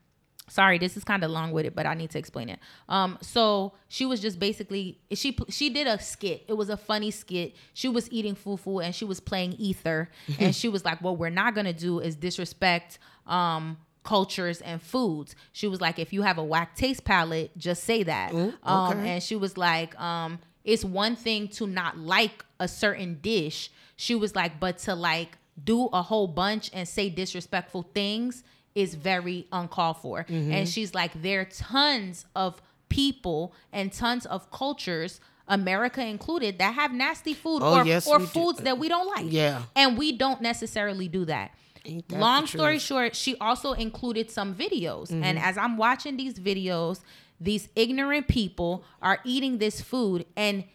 [0.47, 2.59] sorry, this is kind of long with it, but I need to explain it.
[2.89, 6.45] Um so she was just basically she she did a skit.
[6.47, 7.55] It was a funny skit.
[7.73, 11.29] She was eating fufu and she was playing ether and she was like, "What we're
[11.29, 13.77] not going to do is disrespect um
[14.07, 15.35] cultures and foods.
[15.51, 18.33] She was like, if you have a whack taste palette, just say that.
[18.33, 19.09] Um, okay.
[19.09, 23.69] and she was like, um, it's one thing to not like a certain dish.
[23.97, 28.43] She was like, but to like do a whole bunch and say disrespectful things
[28.77, 30.23] is very uncalled for.
[30.23, 30.51] Mm-hmm.
[30.51, 35.19] And she's like, there are tons of people and tons of cultures.
[35.49, 38.29] America included, that have nasty food Oh, or, yes, or we do.
[38.31, 39.27] foods that we don't like.
[39.31, 39.61] Yeah.
[39.77, 41.51] And we don't necessarily do that.
[41.85, 45.07] That Long story short, she also included some videos.
[45.07, 45.23] Mm-hmm.
[45.23, 46.99] And as I'm watching these videos,
[47.39, 50.65] these ignorant people are eating this food and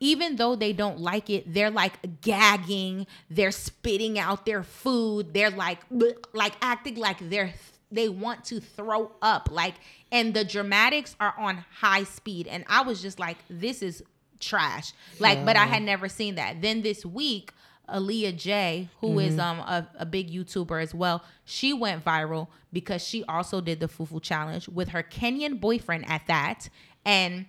[0.00, 5.50] even though they don't like it, they're like gagging, they're spitting out their food, they're
[5.50, 5.80] like
[6.32, 7.52] like acting like they're
[7.90, 9.74] they want to throw up like
[10.10, 14.02] and the dramatics are on high speed and I was just like this is
[14.40, 14.92] trash.
[15.18, 16.60] Like but I had never seen that.
[16.60, 17.52] Then this week
[17.88, 23.06] Aaliyah Jay, who is um a, a big YouTuber as well, she went viral because
[23.06, 26.68] she also did the fufu challenge with her Kenyan boyfriend at that
[27.04, 27.46] and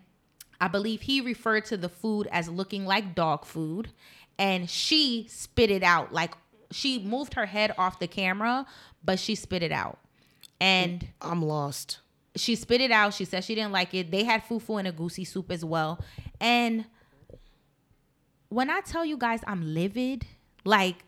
[0.59, 3.89] I believe he referred to the food as looking like dog food,
[4.39, 6.13] and she spit it out.
[6.13, 6.33] Like
[6.71, 8.65] she moved her head off the camera,
[9.03, 9.99] but she spit it out.
[10.59, 11.99] And I'm lost.
[12.35, 13.13] she spit it out.
[13.13, 14.11] She said she didn't like it.
[14.11, 15.99] They had fufu and egusi soup as well.
[16.39, 16.85] And
[18.49, 20.25] when I tell you guys I'm livid,
[20.65, 21.03] like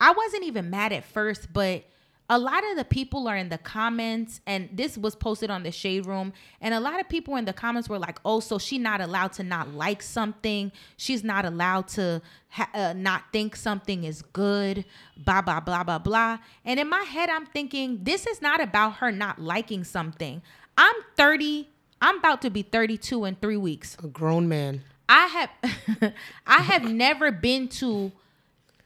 [0.00, 1.84] I wasn't even mad at first, but
[2.30, 5.70] a lot of the people are in the comments, and this was posted on the
[5.70, 8.78] shade room, and a lot of people in the comments were like, "Oh, so she
[8.78, 10.72] not allowed to not like something?
[10.96, 14.86] She's not allowed to ha- uh, not think something is good?"
[15.18, 16.38] Blah blah blah blah blah.
[16.64, 20.40] And in my head, I'm thinking, this is not about her not liking something.
[20.78, 21.68] I'm 30.
[22.00, 23.96] I'm about to be 32 in three weeks.
[24.02, 24.82] A grown man.
[25.08, 26.12] I have
[26.46, 28.12] I have never been to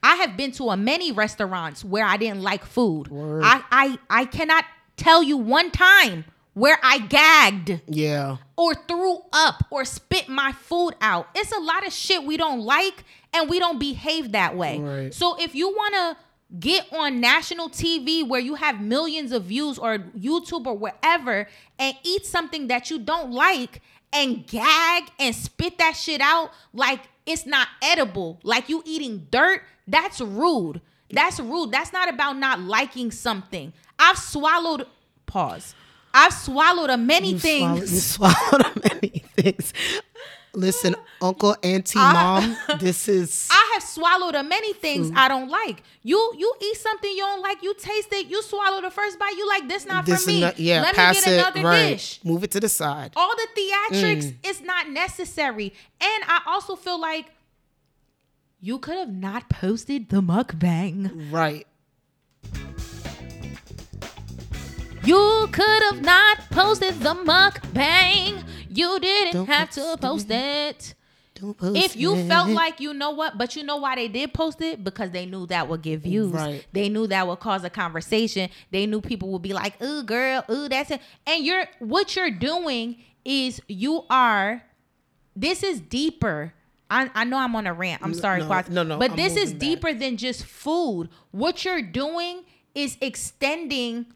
[0.01, 3.09] I have been to a many restaurants where I didn't like food.
[3.09, 3.43] Word.
[3.43, 4.65] I, I I cannot
[4.97, 8.37] tell you one time where I gagged Yeah.
[8.57, 11.27] or threw up or spit my food out.
[11.35, 14.79] It's a lot of shit we don't like and we don't behave that way.
[14.79, 15.13] Right.
[15.13, 16.17] So if you want to
[16.59, 21.47] get on national TV where you have millions of views or YouTube or wherever
[21.77, 23.81] and eat something that you don't like
[24.11, 29.61] and gag and spit that shit out like it's not edible, like you eating dirt,
[29.89, 30.81] that's rude.
[31.11, 31.71] That's rude.
[31.71, 33.73] That's not about not liking something.
[33.97, 34.85] I've swallowed
[35.25, 35.73] pause.
[36.13, 38.13] I've swallowed a many You things.
[38.15, 39.73] Swallowed, you swallowed a many things.
[40.55, 45.47] Listen, uncle, auntie, I- mom, this is I have swallowed a many things I don't
[45.49, 45.83] like.
[46.01, 49.35] You you eat something you don't like, you taste it, you swallow the first bite,
[49.37, 50.41] you like this not this for me.
[50.41, 51.89] not, yeah, Let pass me get it another right.
[51.89, 52.19] dish.
[52.23, 53.13] Move it to the side.
[53.15, 54.35] All the theatrics Mm.
[54.49, 55.71] is not necessary.
[56.01, 57.27] And I also feel like
[58.59, 61.31] you could have not posted the mukbang.
[61.31, 61.65] Right.
[65.03, 68.43] You could have not posted the mukbang.
[68.69, 70.93] You didn't Don't have to post it.
[71.35, 71.85] Don't post it.
[71.85, 72.27] if you it.
[72.27, 75.25] felt like you know what, but you know why they did post it because they
[75.25, 76.31] knew that would give views.
[76.33, 76.65] Right.
[76.73, 78.49] They knew that would cause a conversation.
[78.71, 82.29] They knew people would be like, "Ooh, girl, ooh, that's it." And you're what you're
[82.31, 84.63] doing is you are.
[85.35, 86.53] This is deeper.
[86.89, 88.01] I, I know I'm on a rant.
[88.03, 89.59] I'm sorry, no, no, no, But I'm this is moving back.
[89.59, 91.09] deeper than just food.
[91.31, 94.07] What you're doing is extending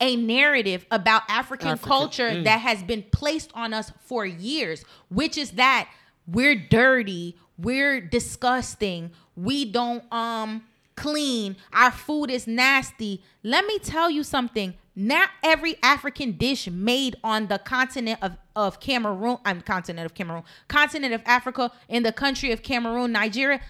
[0.00, 2.44] a narrative about African, African, culture mm.
[2.44, 5.88] that has been placed on us for years, which is that
[6.26, 10.62] we're dirty, we're disgusting, we don't um
[10.94, 13.22] clean, our food is nasty.
[13.42, 14.74] Let me tell you something.
[15.00, 20.42] Not every African dish made on the continent of, of Cameroon, I'm continent of Cameroon,
[20.66, 23.60] continent of Africa, in the country of Cameroon, Nigeria.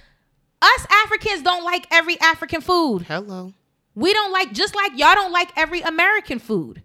[0.62, 3.02] Us Africans don't like every African food.
[3.02, 3.52] Hello.
[3.94, 6.82] We don't like just like y'all don't like every American food.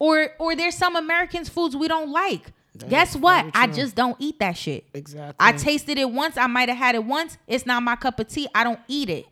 [0.00, 2.52] Or or there's some Americans foods we don't like.
[2.88, 3.46] Guess what?
[3.54, 4.84] I just don't eat that shit.
[4.94, 5.36] Exactly.
[5.38, 6.36] I tasted it once.
[6.36, 7.38] I might have had it once.
[7.46, 8.48] It's not my cup of tea.
[8.52, 9.26] I don't eat it.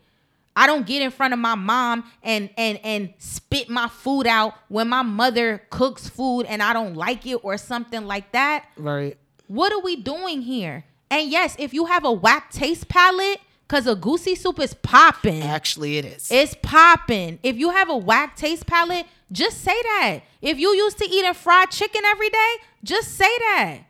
[0.57, 4.55] I don't get in front of my mom and and and spit my food out
[4.69, 8.67] when my mother cooks food and I don't like it or something like that.
[8.77, 9.17] right.
[9.47, 10.85] What are we doing here?
[11.11, 15.43] And yes, if you have a whack taste palette, cause egusi soup is popping.
[15.43, 16.31] Actually, it is.
[16.31, 17.39] It's popping.
[17.43, 20.21] If you have a whack taste palette, just say that.
[20.41, 23.81] If you used to eating fried chicken every day, just say that.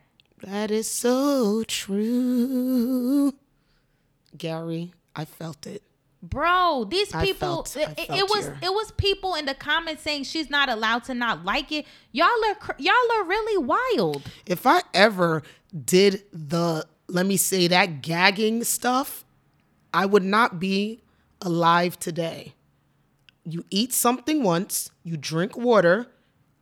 [0.43, 3.33] that is so true.
[4.37, 5.83] Gary, I felt it.
[6.29, 10.23] Bro, these people felt, it, it was your- it was people in the comments saying
[10.23, 11.85] she's not allowed to not like it.
[12.11, 14.23] Y'all are cr- y'all are really wild.
[14.45, 15.43] If I ever
[15.85, 19.23] did the, let me say that gagging stuff,
[19.93, 21.01] I would not be
[21.41, 22.53] alive today.
[23.43, 26.07] You eat something once, you drink water.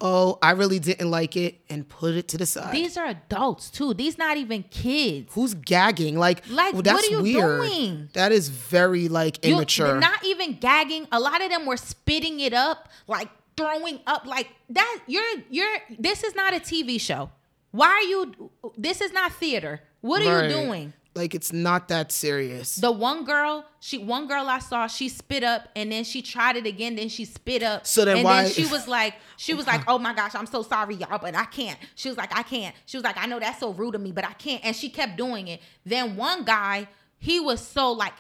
[0.02, 2.74] Oh, I really didn't like it, and put it to the side.
[2.74, 3.94] These are adults too.
[3.94, 5.32] These not even kids.
[5.34, 6.18] Who's gagging?
[6.18, 7.62] Like, Like, well, what that's are you weird.
[7.62, 8.10] doing?
[8.14, 10.00] That is very like You- immature.
[10.00, 11.08] not even gagging.
[11.12, 15.00] A lot of them were spitting it up, like throwing up, like that.
[15.08, 15.78] You're you're.
[15.98, 17.30] This is not a TV show.
[17.72, 18.52] Why are you?
[18.78, 19.82] This is not theater.
[20.02, 20.50] What are Right.
[20.50, 20.94] you doing?
[21.16, 22.76] Like it's not that serious.
[22.78, 26.56] The one girl, she one girl I saw, she spit up and then she tried
[26.56, 27.86] it again, then she spit up.
[27.86, 30.48] So then and why- then she was like, she was like, Oh my gosh, I'm
[30.48, 31.78] so sorry, y'all, but I can't.
[31.94, 32.76] She was like, I can't.
[32.88, 34.66] She was like, I know that's so rude of me, but I can't.
[34.66, 35.62] And she kept doing it.
[35.86, 36.88] Then one guy,
[37.20, 38.14] he was so like,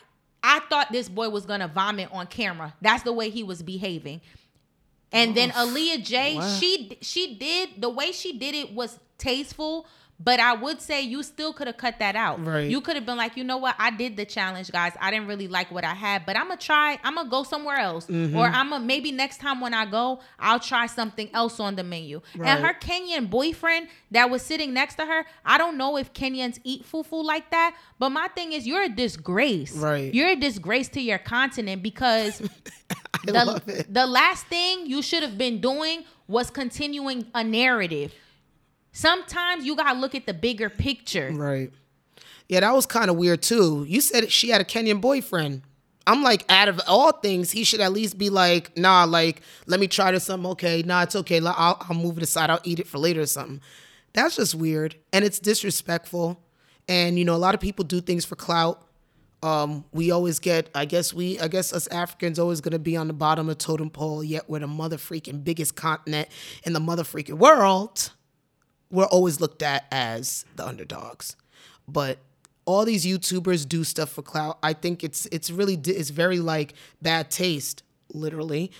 [0.44, 2.76] I thought this boy was gonna vomit on camera.
[2.82, 4.22] That's the way he was behaving.
[5.12, 6.60] And then Aaliyah Jay, What?
[6.60, 9.86] she she did the way she did it was tasteful,
[10.24, 12.43] but I would say you still could have cut that out.
[12.45, 12.69] Right.
[12.69, 14.93] You could have been like, you know what, I did the challenge, guys.
[15.01, 16.99] I didn't really like what I had, but I'm gonna try.
[17.03, 18.36] I'm gonna go somewhere else, Mm-hmm.
[18.38, 21.84] or I'm gonna maybe next time when I go, I'll try something else on the
[21.84, 22.21] menu.
[22.38, 22.47] Right.
[22.49, 26.59] And her Kenyan boyfriend that was sitting next to her, I don't know if Kenyans
[26.63, 29.76] eat fufu like that, but my thing is, you're a disgrace.
[29.76, 30.13] Right.
[30.13, 32.39] You're a disgrace to your continent because
[33.26, 38.13] the, the last thing you should have been doing was continuing a narrative.
[38.94, 41.32] Sometimes you gotta look at the bigger picture.
[41.34, 41.72] Right.
[42.48, 43.86] Yeah, that was kind of weird too.
[43.88, 45.64] You said she had a Kenyan boyfriend.
[46.06, 49.80] I'm like, out of all things, he should at least be like, nah, like, let
[49.80, 50.52] me try this something.
[50.52, 51.39] Okay, nah, it's okay.
[51.44, 52.50] I'll, I'll move it aside.
[52.50, 53.62] I'll eat it for later or something.
[54.12, 54.96] That's just weird.
[55.14, 56.39] And it's disrespectful.
[56.89, 58.86] And, you know, a lot of people do things for clout.
[59.41, 63.08] Um, we always get, I guess we, I guess us Africans always gonna be on
[63.08, 66.30] the bottom of totem pole, yet we're the mother freaking biggest continent
[66.64, 68.12] in the mother freaking world
[68.94, 71.36] we're always looked at as the underdogs.
[71.88, 72.20] But
[72.66, 74.58] all these YouTubers do stuff for clout.
[74.64, 77.84] I think it's it's really it's very like bad taste,
[78.14, 78.72] literally.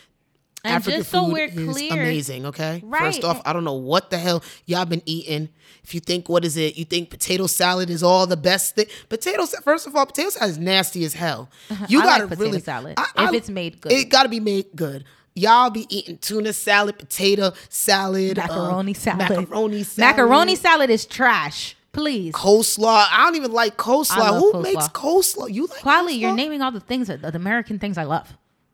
[0.66, 2.46] And just so we're is clear- amazing.
[2.46, 3.02] Okay, Right.
[3.02, 5.50] First off, I don't know what the hell y'all been eating.
[5.84, 6.78] If you think what is it?
[6.78, 8.86] You think potato salad is all the best thing?
[9.10, 9.46] Potato.
[9.46, 11.50] First of all, potato salad is nasty as hell.
[11.70, 11.86] Uh-huh.
[11.90, 13.92] You I gotta potato really salad, if it's made good.
[13.92, 15.04] It gotta be made good.
[15.36, 19.18] Y'all be eating tuna salad, potato salad, uh, Macaroni salad.
[19.30, 21.76] macaroni salad, Macaroni salad is trash.
[21.92, 22.34] Please.
[22.34, 23.06] coleslaw.
[23.12, 24.40] I don't even like coleslaw.
[24.40, 24.64] Who coleslaw.
[24.64, 25.54] makes coleslaw?
[25.54, 28.34] You like Quali, you're naming all the things, that- the American things I love.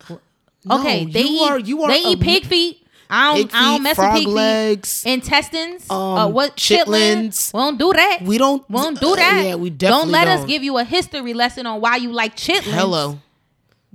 [0.09, 0.19] No,
[0.79, 1.49] Okay, they you eat.
[1.51, 2.85] are- you are they eat pig feet.
[3.09, 3.47] I don't.
[3.47, 5.13] Pig I don't mess with pig legs, feet.
[5.13, 5.89] Intestines.
[5.89, 7.49] um, uh, what chitlins.
[7.49, 7.53] chitlins?
[7.53, 8.19] We don't do that.
[8.21, 9.45] We don't- We don't do uh, that.
[9.45, 10.47] yeah, we definitely don't let us don't.
[10.47, 12.73] give you a history lesson on why you like chitlins.
[12.73, 13.19] Hello,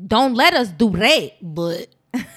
[0.07, 1.33] Don't let us do that.
[1.43, 1.89] but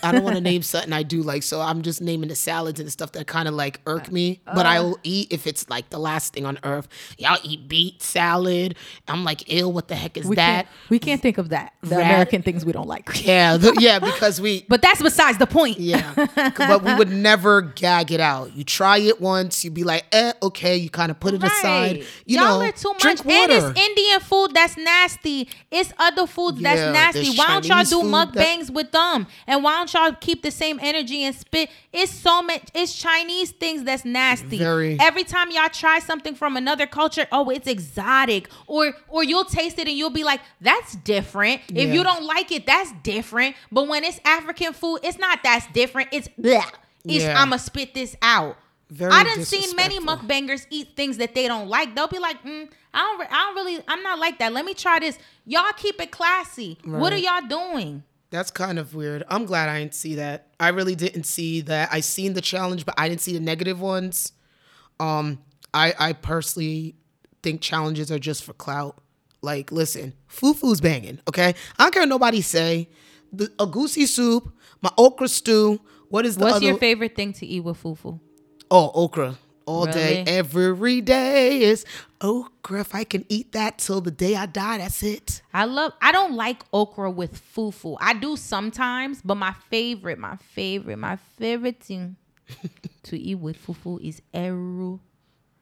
[0.04, 1.44] I don't want to name something I do like.
[1.44, 4.42] So I'm just naming the salads and stuff that kind of like irk me.
[4.46, 4.70] But Uh.
[4.70, 6.88] I will eat if it's like the last thing on earth.
[7.18, 8.76] Y'all eat beet salad.
[9.08, 9.72] I'm like, ill.
[9.72, 10.36] What the heck is that?
[10.66, 11.74] Can't, we can't think of that.
[11.82, 13.10] The Rat- American things we don't like.
[13.26, 15.80] Yeah, th- yeah, because we But that's besides the point.
[15.80, 16.14] Yeah,
[16.58, 18.54] but we would never gag it out.
[18.56, 20.76] You try it once, you be like, eh, okay.
[20.78, 21.98] You kind of put it aside.
[22.26, 23.02] You Y'all know, are too much.
[23.02, 23.72] drink And water.
[23.76, 25.48] it's Indian food that's nasty.
[25.72, 27.38] It's other foods Yeah, that's nasty.
[27.38, 29.28] Why don't y'all do food that- mukbangs with them?
[29.46, 31.70] And why don't y'all keep the same energy and spit?
[31.92, 32.70] It's so much.
[32.74, 34.60] It's Chinese things that's nasty.
[34.60, 34.98] Very.
[34.98, 38.48] Every time y'all try something from another culture, oh, it's exotic.
[38.68, 41.60] Or or you'll taste it and you'll be like, that's different.
[41.68, 43.58] If you don't like it, that's different.
[43.70, 46.10] But when it's African food, it's not that's different.
[46.14, 46.64] It's bleh.
[47.04, 47.42] It's Yeah.
[47.42, 48.56] I'ma spit this out.
[48.90, 51.94] Very I done seen many mukbangers eat things that they don't like.
[51.94, 54.54] They'll be like, mm, I don't, re- I don't really, I'm not like that.
[54.54, 55.20] Let me try this.
[55.46, 56.78] Y'all keep it classy.
[56.86, 58.04] What are y'all doing?
[58.30, 59.24] That's kind of weird.
[59.30, 60.48] I'm glad I didn't see that.
[60.60, 61.90] I really didn't see that.
[61.92, 64.34] I seen the challenge, but I didn't see the negative ones.
[65.00, 65.40] Um,
[65.74, 66.96] I I personally
[67.44, 68.98] think challenges are just for clout.
[69.42, 71.20] Like, listen, fufu's banging.
[71.30, 72.90] Okay, I don't care what nobody say.
[73.32, 74.52] The egusi soup,
[74.82, 75.80] my okra stew.
[76.10, 76.66] What is the What's other?
[76.66, 78.20] your favorite thing to eat with fufu?
[78.72, 79.38] Oh, okra.
[79.68, 81.86] All day, every day is
[82.22, 82.80] okra.
[82.82, 85.42] If I can eat that till the day I die, that's it.
[85.54, 87.98] I love, I don't like okra with fufu.
[88.00, 92.16] I do sometimes, but my favorite, my favorite, my favorite thing
[93.04, 95.00] to eat with fufu is eru.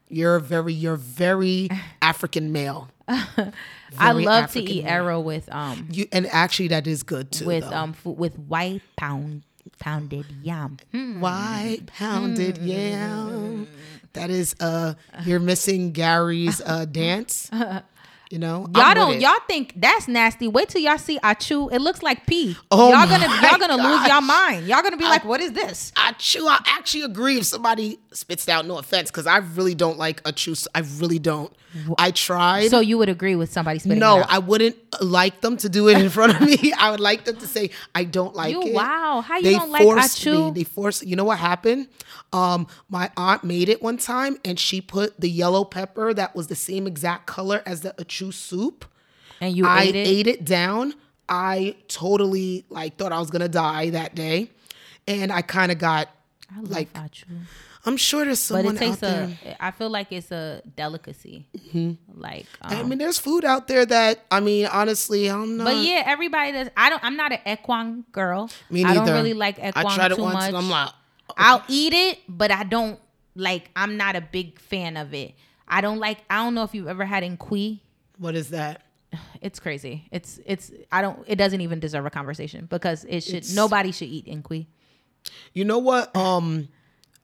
[0.08, 1.70] You're very, you're very
[2.01, 2.89] African male.
[3.08, 7.45] I love African to eat eru with um You and actually that is good too.
[7.45, 7.76] with though.
[7.76, 9.43] um fu- with white pound
[9.80, 10.78] pounded yam.
[10.91, 11.20] Hmm.
[11.22, 13.68] white pounded yam.
[14.16, 14.95] That is uh
[15.26, 17.49] you're missing Gary's uh dance.
[18.32, 20.47] You know, Y'all I'm don't y'all think that's nasty.
[20.47, 21.71] Wait till y'all see Achu.
[21.71, 22.57] It looks like pee.
[22.71, 24.09] Oh y'all gonna y'all gonna lose gosh.
[24.09, 24.67] y'all mind.
[24.67, 25.91] Y'all gonna be like, what is this?
[25.95, 26.47] I chew.
[26.47, 28.65] I actually agree if somebody spits out.
[28.65, 30.65] No offense, because I really don't like achu.
[30.73, 31.53] I really don't.
[31.97, 32.69] I tried.
[32.69, 34.19] So you would agree with somebody spitting no, out?
[34.19, 36.71] No, I wouldn't like them to do it in front of me.
[36.78, 38.73] I would like them to say I don't like You- it.
[38.73, 40.51] wow, how you they don't like forced me.
[40.51, 41.05] They forced.
[41.05, 41.89] You know what happened?
[42.32, 46.47] Um, my aunt made it one time, and she put the yellow pepper that was
[46.47, 48.86] the same exact color as the achu soup.
[49.41, 50.07] and you I ate it.
[50.07, 50.93] ate it down.
[51.28, 54.49] I totally like thought I was gonna die that day,
[55.07, 56.09] and I kind of got
[56.55, 56.89] I like.
[57.88, 59.38] I'm sure there's but someone it takes out there.
[59.45, 59.63] a.
[59.63, 61.45] I feel like it's a delicacy.
[62.16, 65.66] Like, um, I mean, there's food out there that I mean, honestly, I'm not.
[65.66, 66.70] but yeah, everybody does.
[66.76, 67.03] I don't.
[67.03, 68.49] I'm not an equine girl.
[68.72, 69.01] me neither.
[69.01, 70.53] I don't really like equine I tried it too once, much.
[70.53, 70.89] I'm like,
[71.38, 72.99] I'll eat it, but I don't
[73.36, 73.70] like.
[73.76, 75.36] I'm not a big fan of it.
[75.68, 76.20] I don't like.
[76.30, 77.82] I don't know if you've ever had inqui.
[78.18, 78.82] What is that?
[79.41, 80.07] It's crazy.
[80.11, 80.72] It's it's.
[80.91, 81.24] I don't.
[81.28, 83.36] It doesn't even deserve a conversation because it should.
[83.36, 84.68] It's- nobody should eat inqui.
[85.53, 86.16] You know what?
[86.16, 86.68] Um,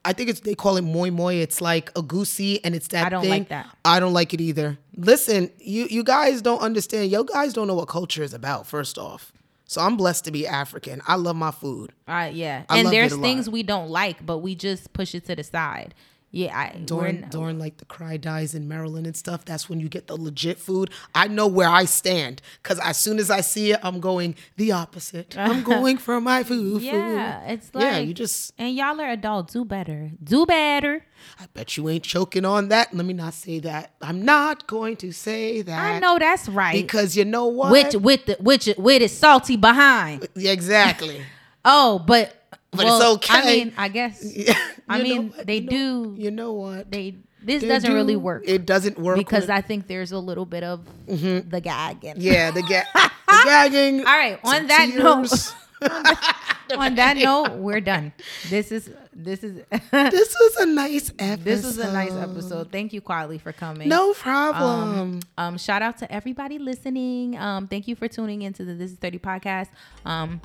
[0.04, 1.30] I think it's they call it moi moi.
[1.30, 3.06] It's like egusi, and it's that.
[3.06, 3.30] I don't thing.
[3.30, 3.68] like that.
[3.86, 4.78] I don't like it either.
[4.96, 7.12] Listen, you you guys don't understand.
[7.12, 8.66] Yo guys don't know what culture is about.
[8.66, 9.32] First off,
[9.66, 11.02] so I'm blessed to be African.
[11.08, 11.94] I love my food.
[12.08, 13.22] Uh, yeah, I and there's lot.
[13.22, 15.94] things we don't like, but we just push it to the side.
[16.34, 19.90] Yeah, I During during like the cry dies in Maryland and stuff, that's when you
[19.90, 20.90] get the legit food.
[21.14, 24.72] I know where I stand because as soon as I see it, I'm going the
[24.72, 25.38] opposite.
[25.38, 26.82] I'm going for my food.
[26.82, 27.52] yeah, food.
[27.52, 27.98] it's like yeah.
[28.00, 29.54] You just and y'all are adults.
[29.54, 30.12] Do better.
[30.24, 31.06] Do better.
[31.40, 32.94] I bet you ain't choking on that.
[32.94, 33.92] Let me not say that.
[34.02, 35.80] I'm not going to say that.
[35.80, 36.74] I know that's right.
[36.74, 37.72] because you know what?
[37.72, 40.28] which with the which with it salty behind.
[40.36, 41.22] Exactly.
[41.64, 42.36] Oh, but
[42.72, 44.58] But well, it's I mean, I guess Yeah,
[44.92, 45.48] I you mean what?
[45.48, 46.16] they You know- do.
[46.18, 46.92] You know what?
[46.92, 50.46] They this They doesn't really work It doesn't work because I think there's a little
[50.46, 52.04] bit of the gag.
[52.06, 54.00] And yeah, the ga- the gagging.
[54.02, 54.40] All right.
[54.44, 55.54] On that note, tears.
[56.78, 58.14] on that note, we're done.
[58.50, 59.56] This is this is
[59.92, 61.44] this was a nice episode.
[61.44, 62.72] this is a nice episode.
[62.72, 63.90] Thank you, Quietly, for coming.
[63.90, 65.22] No problem.
[65.38, 67.38] Um, shout out to everybody listening.
[67.40, 69.68] Um, thank you for tuning into the This Is 30 podcast.
[70.06, 70.40] Um,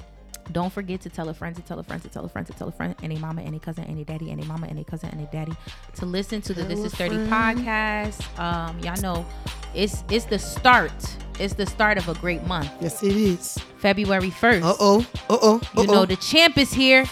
[0.52, 2.52] don't forget to tell a friend to tell a friend to tell a friend to
[2.52, 5.52] tell a friend, any mama, any cousin, any daddy, any mama, any cousin, any daddy,
[5.96, 8.38] to listen to the This Is 30 podcast.
[8.38, 9.26] Um, y'all know
[9.74, 10.92] it's it's the start.
[11.38, 12.70] It's the start of a great month.
[12.80, 13.58] yes, it is.
[13.78, 14.62] February 1st.
[14.62, 15.06] Uh oh.
[15.28, 15.60] Uh oh.
[15.76, 17.04] You know the champ is here.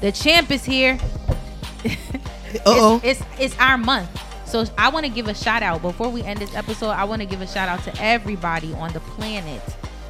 [0.00, 0.98] The champ is here.
[2.54, 3.00] Uh oh.
[3.02, 4.10] It's, it's it's our month.
[4.46, 6.90] So I want to give a shout out before we end this episode.
[6.90, 9.62] I want to give a shout out to everybody on the planet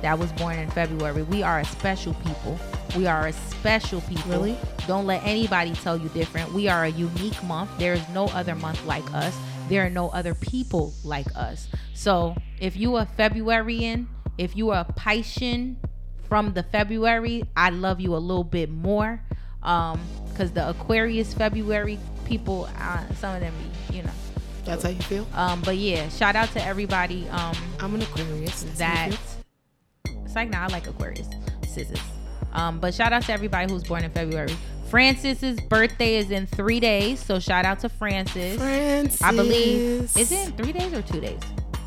[0.02, 1.22] that was born in February.
[1.22, 2.58] We are a special people.
[2.96, 4.30] We are a special people.
[4.30, 4.56] Really?
[4.86, 6.52] Don't let anybody tell you different.
[6.52, 7.70] We are a unique month.
[7.78, 9.36] There is no other month like us.
[9.68, 11.68] There are no other people like us.
[11.94, 14.06] So if you are Februaryan,
[14.38, 15.76] if you are a Piscean
[16.28, 19.22] from the February, I love you a little bit more.
[19.62, 20.00] Um,
[20.30, 23.54] because the Aquarius February people, uh, some of them,
[23.88, 24.10] be, you know.
[24.64, 25.26] That's how you feel.
[25.34, 27.28] Um, but yeah, shout out to everybody.
[27.28, 28.62] Um, I'm an Aquarius.
[28.62, 29.41] That's that.
[30.24, 31.28] It's like nah, I like Aquarius
[31.66, 32.00] scissors.
[32.52, 34.54] Um, but shout out to everybody who's born in February.
[34.88, 38.58] Francis's birthday is in three days, so shout out to Francis.
[38.58, 39.22] Francis.
[39.22, 41.40] I believe is it in three days or two days?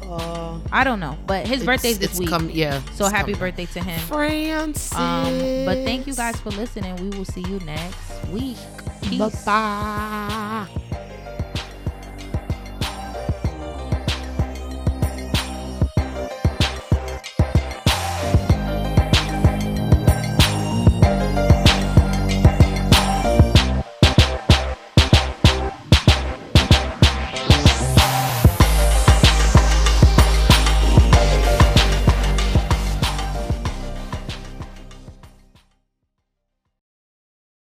[0.04, 2.30] Uh, I don't know, but his birthday's this week.
[2.30, 2.82] Come, yeah.
[2.94, 3.40] so happy coming.
[3.40, 4.00] birthday to him.
[4.02, 4.94] Francis.
[4.96, 6.96] Um, but thank you guys for listening.
[6.96, 8.58] We will see you next week.
[9.04, 9.46] Peace.
[9.46, 10.82] Bye bye.